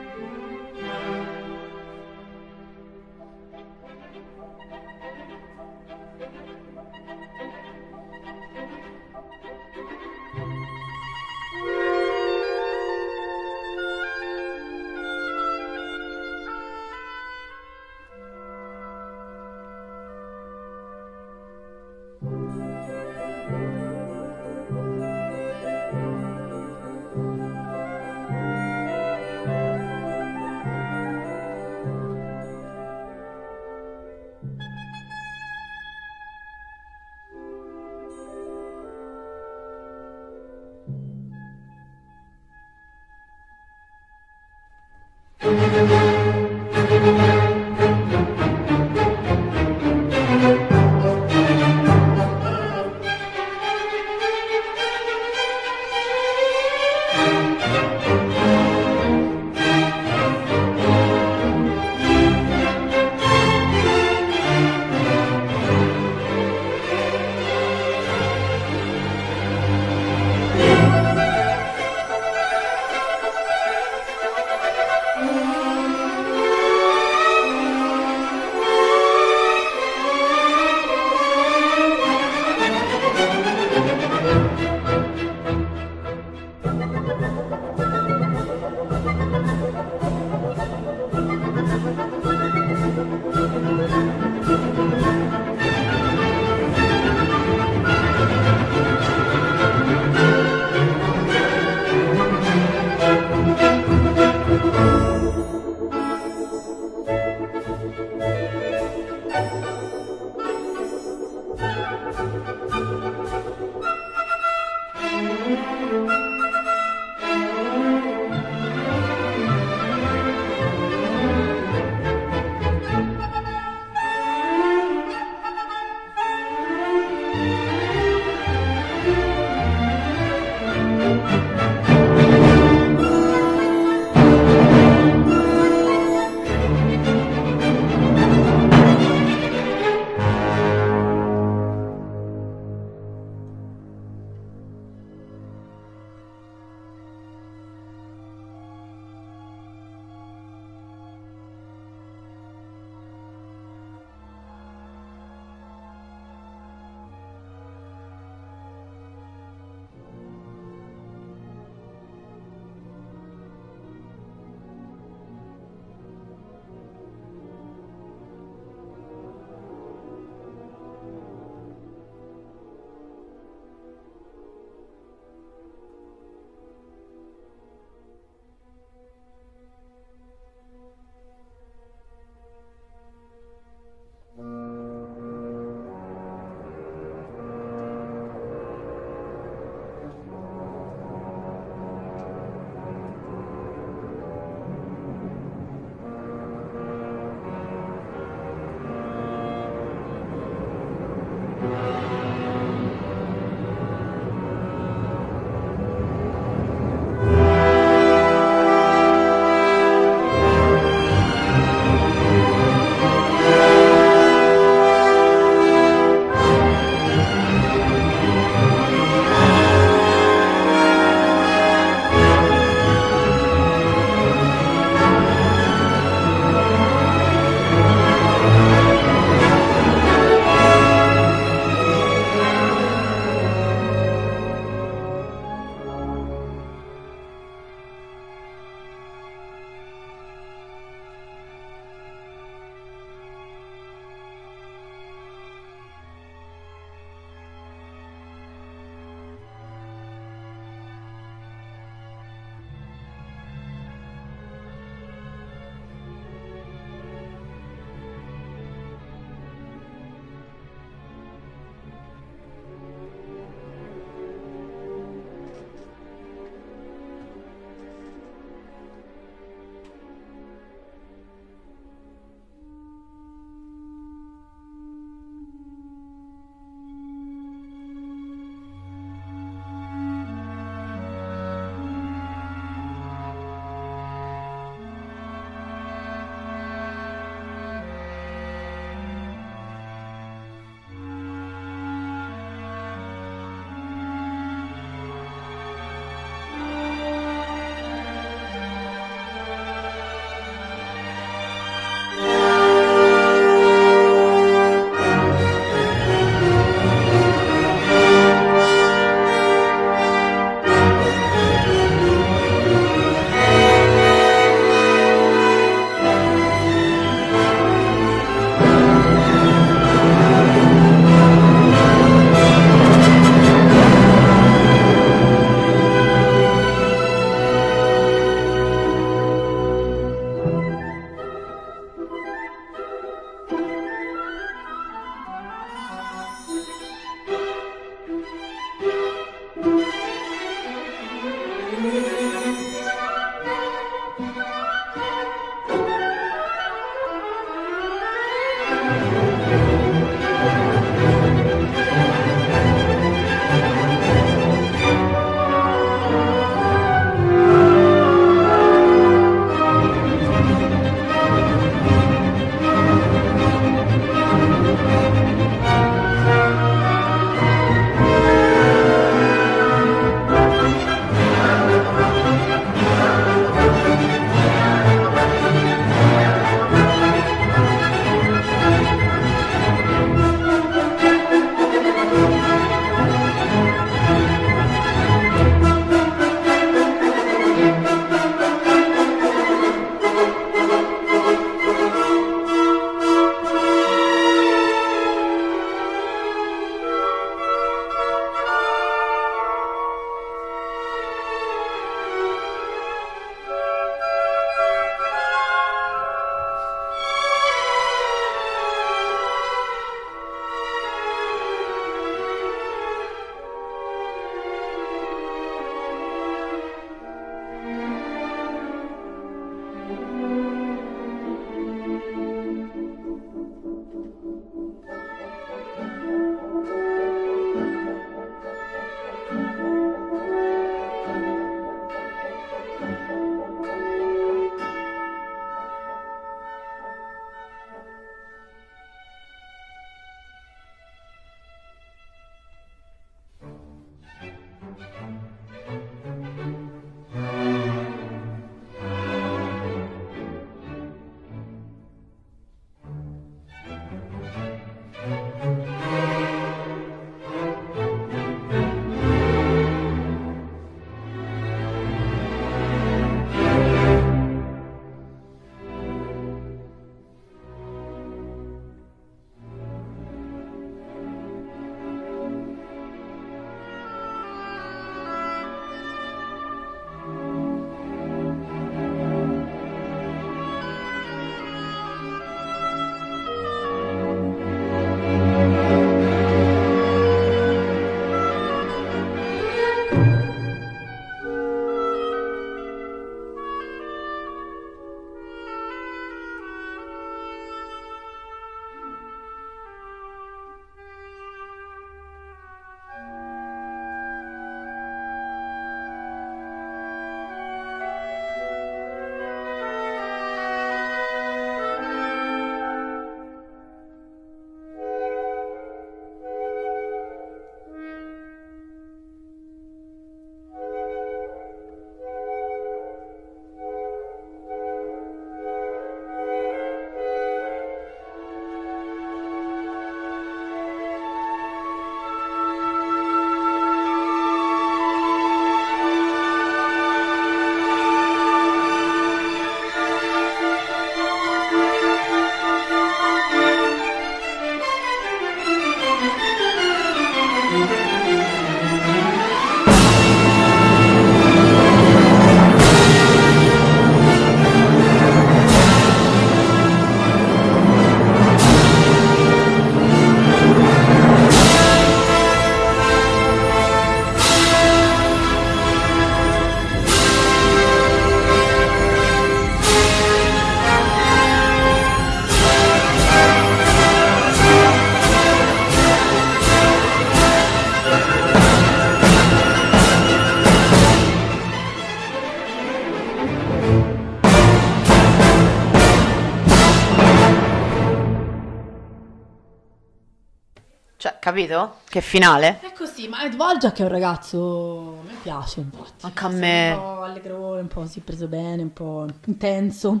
Capito? 591.32 591.76
Che 591.88 592.00
finale? 592.00 592.60
È 592.60 592.72
così, 592.72 593.08
ma 593.08 593.24
Ed 593.24 593.34
che 593.72 593.82
è 593.82 593.86
un 593.86 593.88
ragazzo, 593.88 594.98
a 595.00 595.06
me 595.06 595.14
piace 595.22 595.60
infatti. 595.60 596.04
Anche 596.04 596.24
a 596.24 596.28
me. 596.28 596.72
Un 596.72 596.78
po' 596.78 597.02
allegrone, 597.02 597.60
un 597.62 597.68
po' 597.68 597.86
si 597.86 598.00
è 598.00 598.02
preso 598.02 598.26
bene, 598.26 598.62
un 598.62 598.72
po' 598.72 599.06
intenso. 599.26 600.00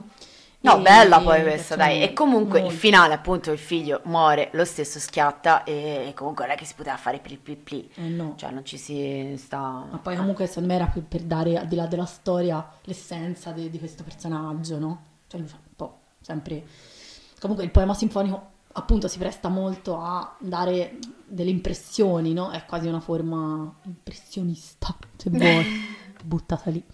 No, 0.64 0.78
E- 0.78 0.80
bella 0.80 1.20
poi 1.20 1.42
questa, 1.42 1.74
dai. 1.74 2.02
E 2.02 2.12
comunque 2.12 2.58
il 2.58 2.64
molto. 2.66 2.78
finale, 2.78 3.14
appunto, 3.14 3.50
il 3.50 3.58
figlio 3.58 4.00
muore, 4.04 4.50
lo 4.52 4.64
stesso 4.64 5.00
schiatta 5.00 5.64
e 5.64 6.12
comunque 6.14 6.44
non 6.44 6.54
è 6.54 6.56
che 6.56 6.64
si 6.64 6.74
poteva 6.74 6.96
fare 6.96 7.18
pli 7.18 7.36
pli 7.36 7.56
pli. 7.56 7.90
Eh 7.96 8.02
no. 8.08 8.34
Cioè 8.36 8.50
non 8.52 8.64
ci 8.64 8.76
si 8.78 9.34
sta... 9.38 9.58
Ma 9.58 9.98
poi 10.00 10.16
comunque 10.16 10.46
secondo 10.46 10.68
me 10.68 10.74
era 10.76 10.86
per, 10.86 11.02
per 11.02 11.22
dare, 11.22 11.58
al 11.58 11.66
di 11.66 11.74
là 11.74 11.86
della 11.86 12.04
storia, 12.04 12.64
l'essenza 12.82 13.50
de- 13.50 13.70
di 13.70 13.78
questo 13.80 14.04
personaggio, 14.04 14.78
no? 14.78 15.02
Cioè 15.26 15.40
lui 15.40 15.48
fa 15.48 15.56
un 15.56 15.74
po' 15.74 15.98
sempre... 16.20 16.62
Comunque 17.40 17.64
il 17.64 17.72
poema 17.72 17.92
sinfonico 17.92 18.50
appunto 18.74 19.08
si 19.08 19.18
presta 19.18 19.48
molto 19.48 20.00
a 20.00 20.34
dare 20.38 20.96
delle 21.32 21.50
impressioni, 21.50 22.32
no? 22.32 22.50
È 22.50 22.64
quasi 22.66 22.86
una 22.88 23.00
forma 23.00 23.72
impressionista, 23.84 24.94
se 25.16 25.30
vuoi, 25.32 25.66
buttata 26.22 26.70
lì. 26.70 26.84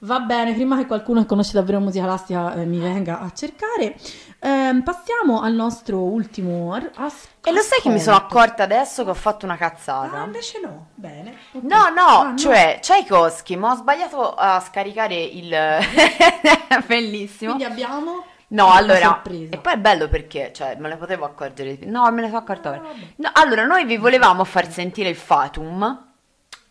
Va 0.00 0.20
bene, 0.20 0.52
prima 0.52 0.76
che 0.76 0.86
qualcuno 0.86 1.20
che 1.20 1.26
conosce 1.26 1.52
davvero 1.54 1.80
musica 1.80 2.04
classica 2.04 2.54
eh, 2.54 2.66
mi 2.66 2.78
venga 2.78 3.18
a 3.20 3.32
cercare, 3.32 3.96
ehm, 4.40 4.82
passiamo 4.82 5.40
al 5.40 5.54
nostro 5.54 6.00
ultimo 6.02 6.74
ar- 6.74 6.90
as- 6.96 7.26
E 7.42 7.50
lo 7.50 7.62
sai 7.62 7.80
che 7.80 7.88
mi 7.88 7.98
sono 7.98 8.14
accorta 8.16 8.62
adesso 8.62 9.04
che 9.04 9.10
ho 9.10 9.14
fatto 9.14 9.46
una 9.46 9.56
cazzata? 9.56 10.20
Ah, 10.20 10.24
invece 10.24 10.60
no, 10.60 10.88
bene. 10.94 11.34
ok. 11.52 11.62
No, 11.62 11.88
no, 11.88 12.02
Ah, 12.32 12.36
cioè 12.36 12.78
Tchaikovsky, 12.82 13.56
ma 13.56 13.72
ho 13.72 13.76
sbagliato 13.76 14.34
a 14.34 14.60
scaricare 14.60 15.14
il... 15.18 15.48
Bellissimo. 16.86 17.54
Quindi 17.54 17.64
abbiamo 17.72 18.22
No, 18.48 18.70
allora, 18.72 19.22
e 19.24 19.58
poi 19.58 19.72
è 19.72 19.78
bello 19.78 20.08
perché, 20.08 20.52
cioè, 20.54 20.76
me 20.78 20.88
ne 20.88 20.96
potevo 20.96 21.24
accorgere. 21.24 21.78
No, 21.82 22.08
me 22.12 22.20
ne 22.20 22.26
sono 22.28 22.38
accorta 22.38 22.68
ora. 22.70 22.78
Ah, 22.78 22.82
vabbè. 22.82 23.12
No, 23.16 23.30
allora, 23.34 23.64
noi 23.64 23.84
vi 23.84 23.96
volevamo 23.96 24.44
far 24.44 24.70
sentire 24.70 25.08
il 25.08 25.16
Fatum, 25.16 25.82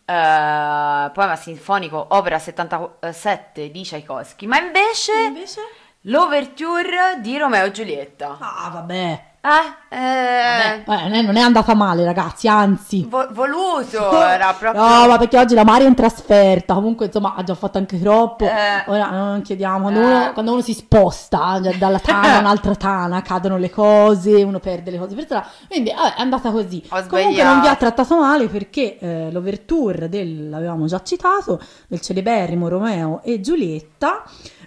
eh, 0.04 1.10
poema 1.12 1.36
sinfonico, 1.36 2.06
opera 2.10 2.38
77 2.38 3.70
di 3.70 3.82
Tchaikovsky, 3.82 4.46
ma 4.46 4.58
invece 4.58 5.12
Invece? 5.26 5.60
l'ouverture 6.02 7.18
di 7.20 7.36
Romeo 7.36 7.66
e 7.66 7.70
Giulietta. 7.72 8.38
Ah, 8.40 8.70
vabbè. 8.70 9.24
Eh, 9.48 9.96
eh, 9.96 10.82
Vabbè, 10.84 11.16
eh, 11.16 11.22
non 11.22 11.36
è 11.36 11.40
andata 11.40 11.72
male, 11.74 12.04
ragazzi, 12.04 12.48
anzi. 12.48 13.06
vo- 13.08 13.28
voluto, 13.30 14.10
era 14.26 14.52
proprio... 14.58 14.82
No, 14.82 15.06
ma 15.06 15.18
perché 15.18 15.38
oggi 15.38 15.54
la 15.54 15.62
Mari 15.62 15.84
è 15.84 15.86
in 15.86 15.94
trasferta. 15.94 16.74
Comunque, 16.74 17.06
insomma, 17.06 17.34
ha 17.36 17.44
già 17.44 17.54
fatto 17.54 17.78
anche 17.78 18.00
troppo. 18.00 18.44
Eh. 18.44 18.82
Ora 18.86 19.08
non 19.10 19.42
chiediamo. 19.42 19.82
Quando, 19.82 20.00
Eh. 20.00 20.04
uno, 20.04 20.32
quando 20.32 20.52
uno 20.52 20.60
si 20.62 20.72
sposta 20.74 21.60
cioè, 21.62 21.76
dalla 21.76 22.00
tana 22.00 22.36
a 22.36 22.38
un'altra 22.40 22.74
tana, 22.74 23.22
cadono 23.22 23.56
le 23.56 23.70
cose, 23.70 24.42
uno 24.42 24.58
perde 24.58 24.90
le 24.90 24.98
cose 24.98 25.14
per 25.14 25.24
strada. 25.24 25.46
Quindi 25.68 25.92
vabbè, 25.94 26.14
è 26.16 26.20
andata 26.20 26.50
così. 26.50 26.82
Comunque 26.88 27.42
non 27.44 27.60
vi 27.60 27.68
ha 27.68 27.76
trattato 27.76 28.18
male 28.18 28.48
perché 28.48 28.98
eh, 28.98 29.30
l'overture 29.30 30.08
del, 30.08 30.48
l'avevamo 30.48 30.86
già 30.86 31.00
citato, 31.04 31.60
del 31.86 32.00
celeberrimo 32.00 32.66
Romeo 32.68 33.20
e 33.22 33.40
Giulietta. 33.40 34.24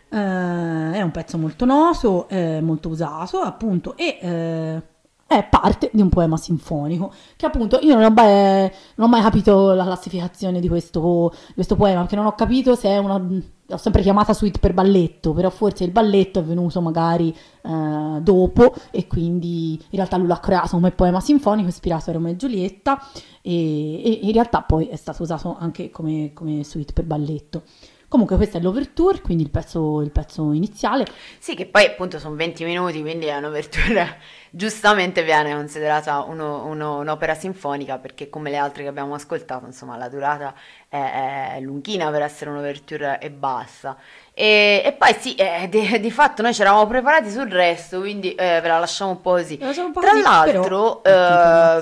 Eh, 0.10 0.18
è 0.18 1.02
un 1.02 1.12
pezzo 1.12 1.38
molto 1.38 1.66
noto, 1.66 2.28
eh, 2.30 2.62
molto 2.62 2.90
usato 2.90 3.40
appunto 3.40 3.96
e 3.96 4.18
eh, 4.22 4.82
è 5.28 5.48
parte 5.48 5.92
di 5.94 6.02
un 6.02 6.10
poema 6.10 6.38
sinfonico 6.38 7.14
che 7.36 7.46
appunto 7.46 7.78
io 7.82 7.94
non 7.94 8.04
ho, 8.04 8.10
mai, 8.10 8.72
non 8.96 9.08
ho 9.08 9.10
mai 9.10 9.22
capito 9.22 9.74
la 9.74 9.84
classificazione 9.84 10.60
di 10.60 10.68
questo, 10.68 11.32
di 11.50 11.54
questo 11.54 11.76
poema 11.76 12.00
perché 12.02 12.16
non 12.16 12.26
ho 12.26 12.34
capito 12.34 12.76
se 12.76 12.90
è 12.90 12.98
una 12.98 13.22
l'ho 13.70 13.78
sempre 13.78 14.02
chiamata 14.02 14.34
suite 14.34 14.58
per 14.58 14.74
balletto 14.74 15.34
però 15.34 15.52
forse 15.52 15.84
il 15.84 15.92
balletto 15.92 16.40
è 16.40 16.44
venuto 16.44 16.82
magari 16.82 17.30
eh, 17.62 18.20
dopo 18.22 18.74
e 18.90 19.06
quindi 19.06 19.74
in 19.74 19.96
realtà 19.98 20.18
lui 20.18 20.26
l'ha 20.26 20.40
creato 20.40 20.70
come 20.70 20.90
poema 20.90 21.20
sinfonico 21.20 21.68
ispirato 21.68 22.10
a 22.10 22.14
Romeo 22.14 22.32
e 22.32 22.36
Giulietta 22.36 23.00
e, 23.44 24.02
e 24.04 24.20
in 24.24 24.32
realtà 24.32 24.64
poi 24.64 24.88
è 24.88 24.96
stato 24.96 25.22
usato 25.22 25.56
anche 25.60 25.92
come, 25.92 26.32
come 26.34 26.64
suite 26.64 26.94
per 26.94 27.06
balletto 27.06 27.62
comunque 28.10 28.36
questo 28.36 28.58
è 28.58 28.60
l'overture 28.60 29.22
quindi 29.22 29.44
il 29.44 29.50
pezzo, 29.50 30.02
il 30.02 30.12
pezzo 30.12 30.52
iniziale. 30.52 31.06
Sì, 31.38 31.56
che 31.56 31.68
poi 31.68 31.86
appunto 31.86 32.20
sono 32.20 32.36
20 32.36 32.66
minuti, 32.66 33.00
quindi 33.00 33.28
è 33.28 33.38
un'ouverture, 33.38 34.18
giustamente 34.52 35.24
viene 35.24 35.54
considerata 35.54 36.22
uno- 36.22 36.66
uno- 36.66 36.98
un'opera 37.00 37.34
sinfonica, 37.36 37.98
perché 37.98 38.30
come 38.30 38.50
le 38.50 38.58
altre 38.58 38.84
che 38.84 38.90
abbiamo 38.90 39.14
ascoltato, 39.14 39.66
insomma, 39.66 39.98
la 39.98 40.10
durata 40.10 40.54
è, 40.88 41.56
è 41.56 41.60
lunghina 41.60 42.10
per 42.12 42.22
essere 42.22 42.50
un'ouverture 42.50 43.20
e 43.20 43.30
basta. 43.30 43.98
E, 44.34 44.82
e 44.86 44.94
poi 44.94 45.14
sì, 45.20 45.36
eh, 45.36 45.68
di, 45.70 46.00
di 46.00 46.12
fatto 46.12 46.42
noi 46.42 46.54
ci 46.54 46.62
eravamo 46.62 46.88
preparati 46.88 47.30
sul 47.30 47.50
resto, 47.50 48.00
quindi 48.00 48.34
eh, 48.36 48.60
ve 48.62 48.68
la 48.68 48.80
lasciamo 48.80 49.12
un 49.12 49.22
po' 49.22 49.32
così. 49.32 49.60
Un 49.62 49.92
po' 49.92 50.00
Tra 50.00 50.12
così, 50.12 50.22
l'altro, 50.22 50.62
però, 50.62 51.02
eh, 51.04 51.82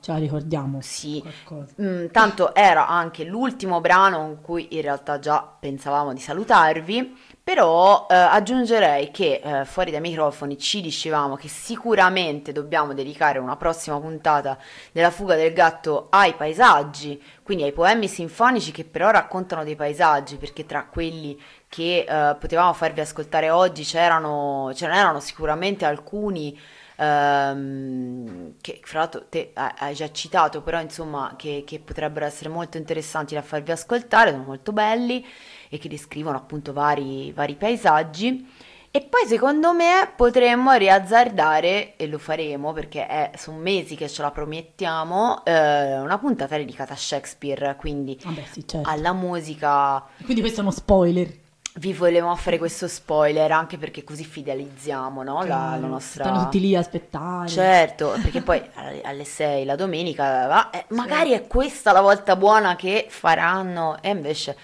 ce 0.00 0.12
la 0.12 0.18
ricordiamo 0.18 0.80
sì, 0.82 1.20
qualcosa. 1.22 1.72
Mm, 1.80 2.06
tanto 2.12 2.54
era 2.54 2.86
anche 2.86 3.24
l'ultimo 3.24 3.80
brano 3.80 4.18
con 4.18 4.40
cui 4.42 4.68
in 4.76 4.82
realtà 4.82 5.18
già 5.18 5.42
pensavamo 5.58 6.12
di 6.12 6.20
salutarvi, 6.20 7.16
però 7.46 8.08
eh, 8.10 8.14
aggiungerei 8.16 9.12
che 9.12 9.40
eh, 9.40 9.64
fuori 9.66 9.92
dai 9.92 10.00
microfoni 10.00 10.58
ci 10.58 10.80
dicevamo 10.80 11.36
che 11.36 11.46
sicuramente 11.46 12.50
dobbiamo 12.50 12.92
dedicare 12.92 13.38
una 13.38 13.54
prossima 13.54 14.00
puntata 14.00 14.58
della 14.90 15.12
fuga 15.12 15.36
del 15.36 15.52
gatto 15.52 16.08
ai 16.10 16.34
paesaggi, 16.34 17.22
quindi 17.44 17.62
ai 17.62 17.70
poemi 17.70 18.08
sinfonici 18.08 18.72
che 18.72 18.84
però 18.84 19.10
raccontano 19.10 19.62
dei 19.62 19.76
paesaggi, 19.76 20.38
perché 20.38 20.66
tra 20.66 20.86
quelli 20.86 21.40
che 21.68 22.04
eh, 22.08 22.34
potevamo 22.34 22.72
farvi 22.72 22.98
ascoltare 22.98 23.48
oggi 23.50 23.84
c'erano, 23.84 24.72
ce 24.74 24.88
n'erano 24.88 25.20
sicuramente 25.20 25.84
alcuni 25.84 26.58
ehm, 26.96 28.54
che 28.60 28.80
fra 28.82 28.98
l'altro 28.98 29.26
te 29.28 29.52
hai 29.54 29.94
già 29.94 30.10
citato, 30.10 30.62
però 30.62 30.80
insomma 30.80 31.34
che, 31.36 31.62
che 31.64 31.78
potrebbero 31.78 32.26
essere 32.26 32.48
molto 32.48 32.76
interessanti 32.76 33.34
da 33.34 33.42
farvi 33.42 33.70
ascoltare, 33.70 34.32
sono 34.32 34.42
molto 34.42 34.72
belli 34.72 35.24
e 35.68 35.78
che 35.78 35.88
descrivono 35.88 36.36
appunto 36.36 36.72
vari, 36.72 37.32
vari 37.32 37.54
paesaggi. 37.54 38.48
E 38.90 39.02
poi 39.02 39.26
secondo 39.26 39.74
me 39.74 40.10
potremmo 40.16 40.72
riazzardare, 40.72 41.96
e 41.96 42.06
lo 42.06 42.16
faremo 42.18 42.72
perché 42.72 43.06
è- 43.06 43.30
sono 43.36 43.58
mesi 43.58 43.94
che 43.94 44.08
ce 44.08 44.22
la 44.22 44.30
promettiamo, 44.30 45.44
eh, 45.44 45.98
una 45.98 46.16
puntata 46.18 46.56
dedicata 46.56 46.94
a 46.94 46.96
Shakespeare, 46.96 47.76
quindi 47.76 48.18
Vabbè, 48.24 48.42
sì, 48.50 48.66
certo. 48.66 48.88
alla 48.88 49.12
musica. 49.12 50.02
Quindi 50.24 50.40
questo 50.40 50.60
è 50.60 50.62
uno 50.62 50.72
spoiler. 50.72 51.30
Vi 51.74 51.92
volevamo 51.92 52.34
fare 52.36 52.56
questo 52.56 52.88
spoiler 52.88 53.52
anche 53.52 53.76
perché 53.76 54.02
così 54.02 54.24
fidelizziamo 54.24 55.22
no? 55.22 55.40
la, 55.42 55.46
la 55.46 55.46
Chiaro, 55.76 55.86
nostra... 55.88 56.24
Stanno 56.24 56.42
tutti 56.44 56.58
lì 56.60 56.74
a 56.74 56.78
aspettare. 56.80 57.48
Certo, 57.48 58.14
perché 58.22 58.40
poi 58.40 58.62
alle- 58.76 59.02
alle 59.02 59.24
6 59.24 59.66
la 59.66 59.76
domenica 59.76 60.46
va, 60.46 60.70
eh, 60.70 60.86
magari 60.94 61.32
è 61.32 61.46
questa 61.46 61.92
la 61.92 62.00
volta 62.00 62.34
buona 62.34 62.76
che 62.76 63.04
faranno 63.10 63.98
e 64.00 64.08
invece. 64.08 64.56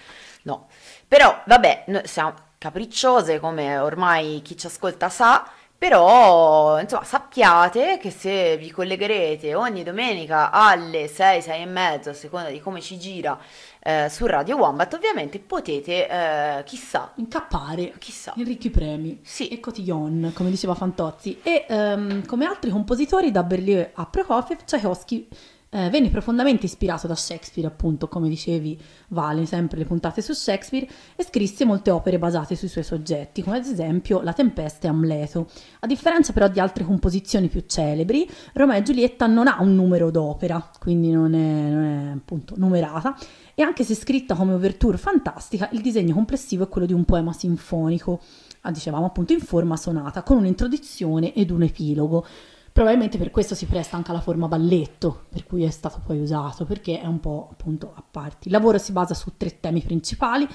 Però 1.13 1.43
vabbè, 1.45 1.85
noi 1.89 2.07
siamo 2.07 2.33
capricciose 2.57 3.39
come 3.39 3.77
ormai 3.77 4.41
chi 4.43 4.57
ci 4.57 4.67
ascolta 4.67 5.11
sa, 5.11 5.47
però 5.77 6.81
insomma 6.81 7.05
sappiate 7.05 7.99
che 7.99 8.11
se 8.11 8.57
vi 8.57 8.71
collegherete 8.71 9.55
ogni 9.55 9.83
domenica 9.83 10.51
alle 10.51 11.09
6, 11.09 11.43
6 11.43 11.61
e 11.61 11.67
mezzo, 11.67 12.09
a 12.09 12.15
seconda 12.15 12.49
di 12.49 12.63
come 12.63 12.81
ci 12.81 12.99
gira 12.99 13.39
eh, 13.81 14.09
su 14.09 14.25
Radio 14.25 14.57
Wombat, 14.57 14.95
ovviamente 14.95 15.39
potete, 15.39 16.09
eh, 16.09 16.65
chissà, 16.65 17.13
Incappare 17.17 17.93
chissà. 17.99 18.33
in 18.37 18.45
ricchi 18.45 18.71
premi. 18.71 19.21
Sì. 19.23 19.49
E 19.49 19.61
cotillon, 19.61 20.33
come 20.35 20.49
diceva 20.49 20.75
Fantozzi. 20.75 21.41
E 21.43 21.67
ehm, 21.69 22.25
come 22.25 22.47
altri 22.47 22.71
compositori, 22.71 23.31
da 23.31 23.43
Berlioz 23.43 23.89
a 23.93 24.07
Prokofiev, 24.07 24.65
Tchaikovsky 24.65 25.29
eh, 25.75 25.89
venne 25.89 26.11
profondamente 26.11 26.67
ispirato 26.67 27.07
da 27.07 27.15
Shakespeare, 27.15 27.67
appunto, 27.67 28.07
come 28.07 28.29
dicevi, 28.29 28.79
vale 29.09 29.47
sempre 29.47 29.79
le 29.79 29.87
puntate 29.87 30.21
su 30.21 30.35
Shakespeare, 30.35 30.87
e 31.17 31.25
scrisse 31.25 31.65
molte 31.65 31.91
opere 31.91 32.19
basate 32.19 32.57
sui 32.57 32.69
suoi 32.69 32.85
soggetti, 32.85 33.43
come 33.43 33.57
ad 33.57 33.65
esempio 33.65 34.21
La 34.21 34.35
Tempesta 34.35 34.87
e 34.87 34.91
Amleto. 34.91 35.49
A 35.81 35.87
differenza 35.87 36.35
però 36.35 36.49
di 36.49 36.61
altre 36.61 36.85
composizioni 36.85 37.49
più 37.49 37.65
celebri, 37.67 38.29
Romeo 38.53 38.77
e 38.77 38.83
Giulietta 38.83 39.27
non 39.27 39.47
ha 39.47 39.63
un 39.63 39.75
numero 39.75 40.11
d'opera, 40.11 40.71
quindi 40.79 41.11
non 41.11 41.33
è, 41.33 41.71
non 41.71 41.85
è 41.85 42.13
appunto 42.17 42.55
numerata, 42.59 43.17
e 43.55 43.63
anche 43.63 43.83
se 43.83 43.95
scritta 43.95 44.35
come 44.35 44.53
ouverture 44.53 44.99
fantastica, 44.99 45.71
il 45.73 45.81
disegno 45.81 46.13
complessivo 46.13 46.65
è 46.65 46.69
quello 46.69 46.87
di 46.87 46.93
un 46.93 47.07
poema 47.07 47.33
sinfonico, 47.33 48.21
ah, 48.61 48.71
dicevamo 48.71 49.07
appunto 49.07 49.33
in 49.33 49.41
forma 49.41 49.79
sonata, 49.79 50.23
con 50.23 50.37
un'introduzione 50.37 51.33
ed 51.33 51.51
un 51.51 51.63
epilogo. 51.63 52.27
Probabilmente 52.73 53.19
per 53.19 53.31
questo 53.31 53.55
si 53.55 53.67
presta 53.67 53.97
anche 53.97 54.11
alla 54.11 54.21
forma 54.21 54.49
balletto, 54.49 55.27
per 55.29 55.45
cui 55.45 55.63
è 55.63 55.71
stato 55.71 56.01
poi 56.05 56.21
usato, 56.21 56.65
perché 56.65 57.01
è 57.01 57.07
un 57.07 57.21
po' 57.21 57.49
appunto 57.53 57.93
a 57.95 58.03
parti. 58.09 58.49
Il 58.49 58.53
lavoro 58.53 58.79
si 58.79 58.93
basa 58.93 59.13
su 59.13 59.33
tre 59.37 59.61
temi 59.61 59.83
principali 59.83 60.49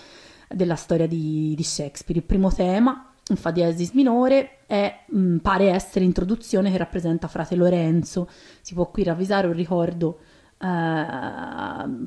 della 0.50 0.76
storia 0.76 1.08
di, 1.08 1.54
di 1.56 1.64
Shakespeare. 1.64 2.20
Il 2.20 2.26
primo 2.26 2.52
tema, 2.52 3.14
in 3.30 3.36
fa 3.36 3.52
diesis 3.52 3.92
minore, 3.92 4.66
è, 4.66 5.06
mh, 5.08 5.38
pare 5.38 5.70
essere 5.70 6.06
l'introduzione 6.06 6.72
che 6.72 6.78
rappresenta 6.78 7.28
frate 7.28 7.56
Lorenzo. 7.56 8.28
Si 8.62 8.74
può 8.74 8.90
qui 8.90 9.04
ravvisare 9.04 9.46
un 9.46 9.54
ricordo 9.54 10.18
eh, 10.60 10.66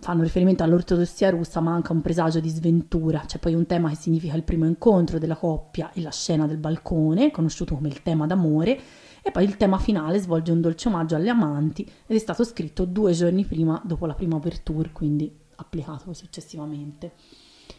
fanno 0.00 0.22
riferimento 0.22 0.62
all'ortodossia 0.62 1.30
russa, 1.30 1.60
ma 1.60 1.72
anche 1.72 1.92
a 1.92 1.94
un 1.94 2.00
presagio 2.00 2.40
di 2.40 2.48
sventura. 2.48 3.22
C'è 3.26 3.38
poi 3.38 3.54
un 3.54 3.66
tema 3.66 3.88
che 3.90 3.96
significa 3.96 4.34
il 4.34 4.42
primo 4.42 4.66
incontro 4.66 5.18
della 5.18 5.36
coppia 5.36 5.92
e 5.92 6.00
la 6.02 6.10
scena 6.10 6.46
del 6.46 6.58
balcone, 6.58 7.30
conosciuto 7.30 7.76
come 7.76 7.88
il 7.88 8.02
tema 8.02 8.26
d'amore, 8.26 8.80
E 9.22 9.30
poi 9.30 9.44
il 9.44 9.56
tema 9.56 9.78
finale 9.78 10.18
svolge 10.18 10.52
un 10.52 10.60
dolce 10.60 10.88
omaggio 10.88 11.16
alle 11.16 11.30
amanti 11.30 11.82
ed 11.82 12.16
è 12.16 12.18
stato 12.18 12.44
scritto 12.44 12.84
due 12.84 13.12
giorni 13.12 13.44
prima, 13.44 13.80
dopo 13.84 14.06
la 14.06 14.14
prima 14.14 14.36
ouverture, 14.36 14.90
quindi 14.92 15.30
applicato 15.56 16.12
successivamente. 16.12 17.12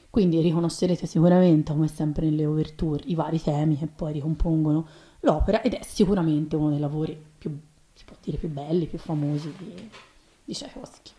Quindi 0.10 0.42
riconoscerete 0.42 1.06
sicuramente, 1.08 1.72
come 1.72 1.88
sempre 1.88 2.26
nelle 2.26 2.46
ouverture, 2.46 3.02
i 3.06 3.16
vari 3.16 3.42
temi 3.42 3.78
che 3.78 3.88
poi 3.88 4.14
ricompongono 4.14 4.86
l'opera 5.22 5.62
ed 5.62 5.74
è 5.74 5.80
sicuramente 5.84 6.56
uno 6.56 6.70
dei 6.70 6.80
lavori 6.80 7.20
più, 7.38 7.58
si 7.94 8.04
può 8.04 8.16
dire, 8.22 8.38
più 8.38 8.50
belli, 8.50 8.88
più 8.88 8.98
famosi 8.98 9.54
di, 9.58 9.90
di 10.44 10.54
Tchaikovsky. 10.54 11.12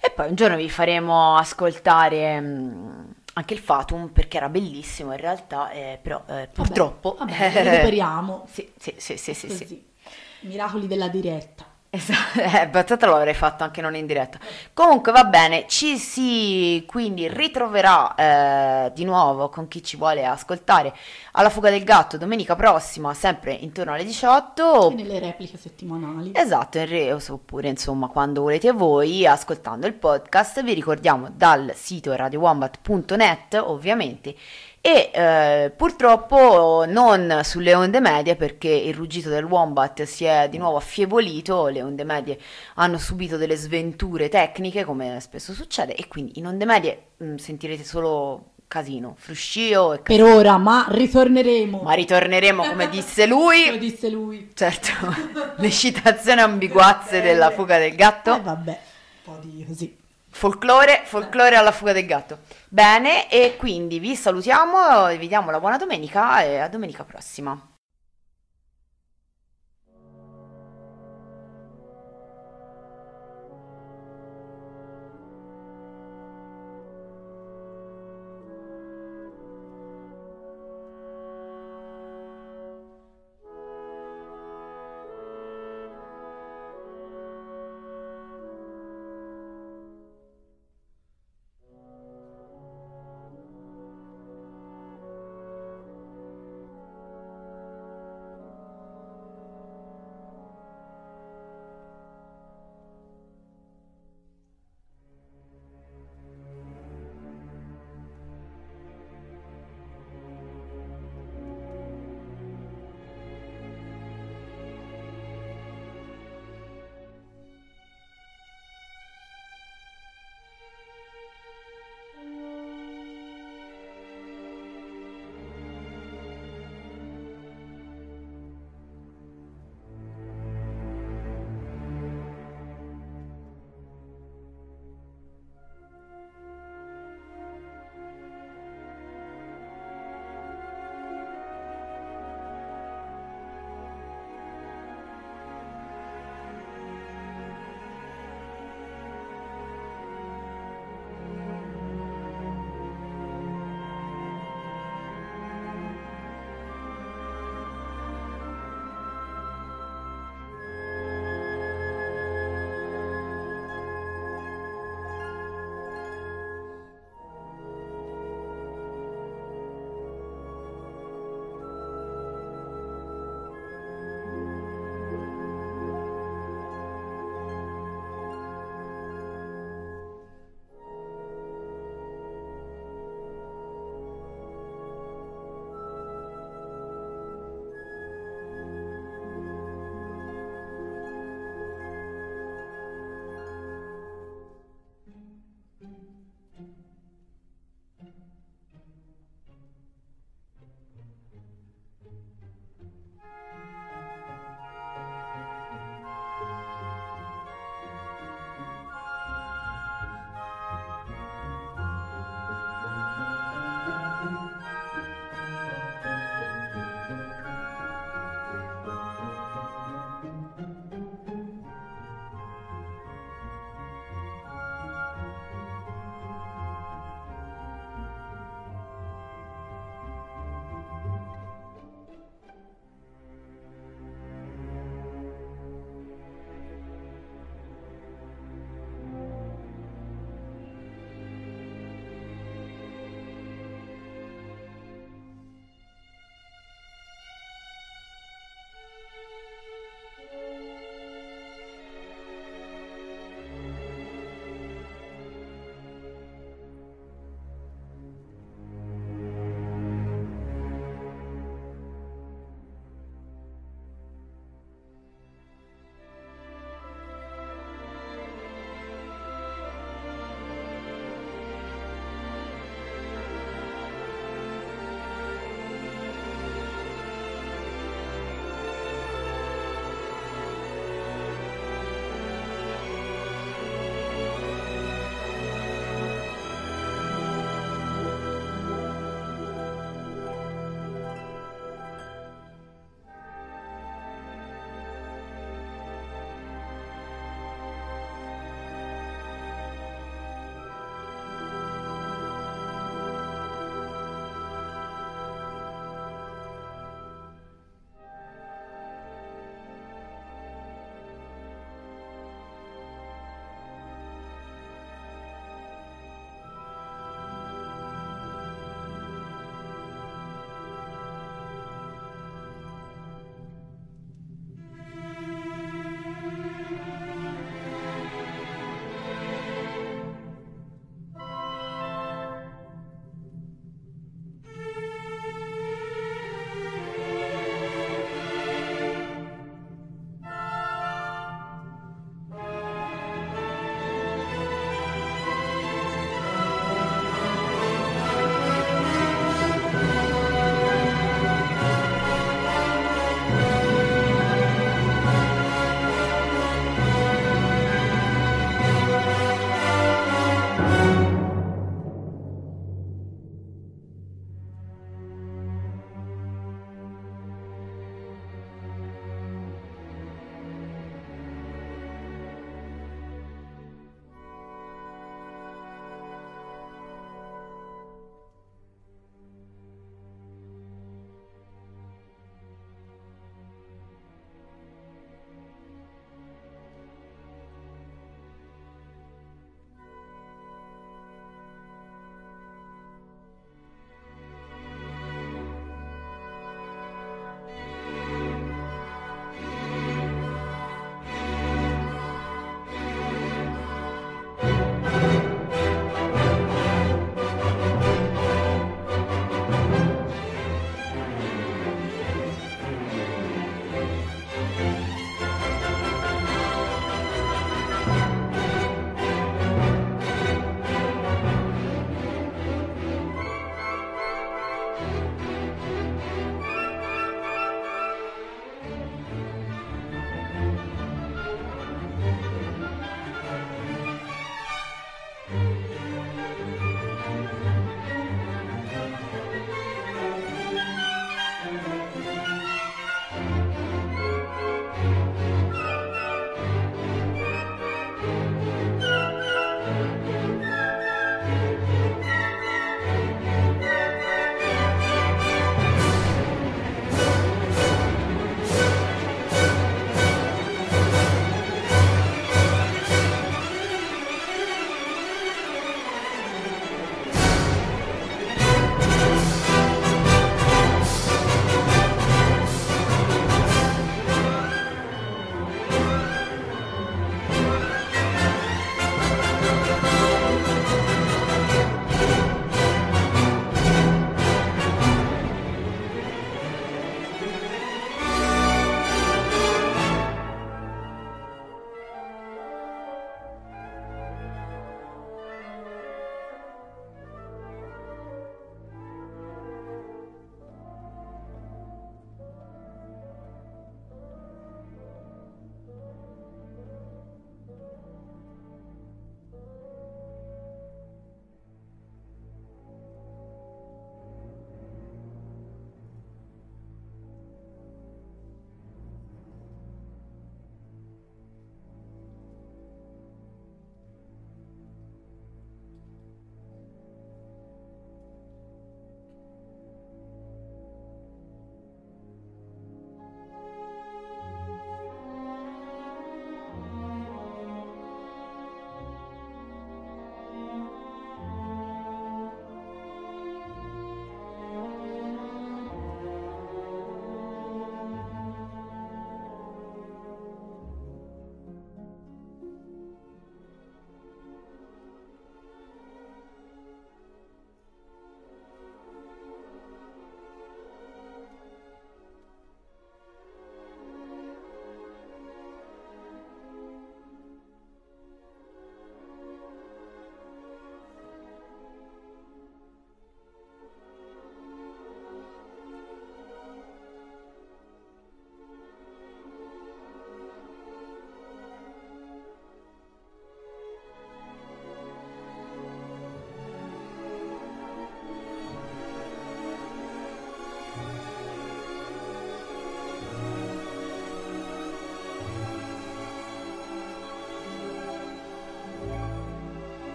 E 0.00 0.10
poi 0.10 0.28
un 0.28 0.34
giorno 0.34 0.56
vi 0.56 0.68
faremo 0.68 1.36
ascoltare 1.36 2.40
mh, 2.40 3.14
anche 3.38 3.54
il 3.54 3.60
Fatum 3.60 4.08
perché 4.08 4.38
era 4.38 4.48
bellissimo 4.48 5.12
in 5.12 5.18
realtà, 5.18 5.70
eh, 5.70 5.98
però 6.00 6.22
eh, 6.26 6.48
purtroppo... 6.52 7.16
Vabbè, 7.18 7.32
vabbè, 7.32 7.62
recuperiamo. 7.64 8.46
sì, 8.50 8.72
sì, 8.78 8.94
sì, 8.96 9.16
sì, 9.16 9.34
sì, 9.34 9.50
sì. 9.50 9.84
Miracoli 10.40 10.86
della 10.86 11.08
diretta. 11.08 11.75
Esatto, 11.96 12.40
eh, 12.60 12.68
battata 12.68 13.06
l'avrei 13.06 13.32
fatto 13.32 13.64
anche 13.64 13.80
non 13.80 13.94
in 13.96 14.04
diretta. 14.06 14.38
Comunque 14.74 15.12
va 15.12 15.24
bene, 15.24 15.64
ci 15.66 15.96
si 15.96 16.84
quindi 16.86 17.26
ritroverà 17.26 18.14
eh, 18.14 18.92
di 18.94 19.04
nuovo 19.04 19.48
con 19.48 19.66
chi 19.66 19.82
ci 19.82 19.96
vuole 19.96 20.24
ascoltare 20.26 20.94
alla 21.32 21.48
fuga 21.48 21.70
del 21.70 21.84
gatto 21.84 22.18
domenica 22.18 22.54
prossima, 22.54 23.14
sempre 23.14 23.52
intorno 23.52 23.94
alle 23.94 24.04
18. 24.04 24.90
E 24.90 24.94
nelle 24.94 25.18
repliche 25.18 25.56
settimanali. 25.56 26.32
Esatto, 26.34 26.78
in 26.78 26.86
re- 26.86 27.12
oppure 27.12 27.68
insomma 27.68 28.08
quando 28.08 28.42
volete 28.42 28.72
voi, 28.72 29.26
ascoltando 29.26 29.86
il 29.86 29.94
podcast, 29.94 30.62
vi 30.62 30.74
ricordiamo 30.74 31.30
dal 31.34 31.72
sito 31.74 32.14
radiowombat.net 32.14 33.54
ovviamente 33.54 34.34
e 34.86 35.10
eh, 35.12 35.72
purtroppo 35.76 36.84
non 36.86 37.40
sulle 37.42 37.74
onde 37.74 37.98
medie 37.98 38.36
perché 38.36 38.68
il 38.68 38.94
ruggito 38.94 39.28
del 39.28 39.42
wombat 39.42 40.04
si 40.04 40.24
è 40.24 40.48
di 40.48 40.58
nuovo 40.58 40.76
affievolito, 40.76 41.66
le 41.66 41.82
onde 41.82 42.04
medie 42.04 42.38
hanno 42.74 42.96
subito 42.96 43.36
delle 43.36 43.56
sventure 43.56 44.28
tecniche 44.28 44.84
come 44.84 45.18
spesso 45.18 45.52
succede 45.54 45.96
e 45.96 46.06
quindi 46.06 46.38
in 46.38 46.46
onde 46.46 46.64
medie 46.66 47.02
mh, 47.16 47.34
sentirete 47.34 47.82
solo 47.82 48.52
casino, 48.68 49.16
fruscio 49.18 49.94
e 49.94 49.98
Per 49.98 50.22
ora, 50.22 50.56
ma 50.56 50.86
ritorneremo. 50.88 51.80
ma 51.82 51.92
ritorneremo 51.94 52.64
come 52.68 52.88
disse 52.88 53.26
Lo 53.26 53.38
lui. 53.38 53.78
disse 53.80 54.08
lui. 54.08 54.50
Certo, 54.54 54.90
le 55.58 55.70
citazioni 55.70 56.40
ambiguazze 56.42 57.20
della 57.20 57.50
fuga 57.50 57.78
del 57.78 57.96
gatto. 57.96 58.40
vabbè, 58.40 58.80
un 59.26 59.34
po' 59.34 59.40
di 59.42 59.64
così. 59.66 59.96
Folklore, 60.36 61.00
folklore 61.06 61.56
alla 61.56 61.72
fuga 61.72 61.94
del 61.94 62.04
gatto. 62.04 62.40
Bene, 62.68 63.30
e 63.30 63.56
quindi 63.56 63.98
vi 63.98 64.14
salutiamo, 64.14 65.06
vi 65.16 65.28
diamo 65.28 65.50
la 65.50 65.60
buona 65.60 65.78
domenica 65.78 66.42
e 66.42 66.58
a 66.58 66.68
domenica 66.68 67.04
prossima. 67.04 67.58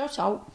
Ciao 0.00 0.08
ciao. 0.08 0.49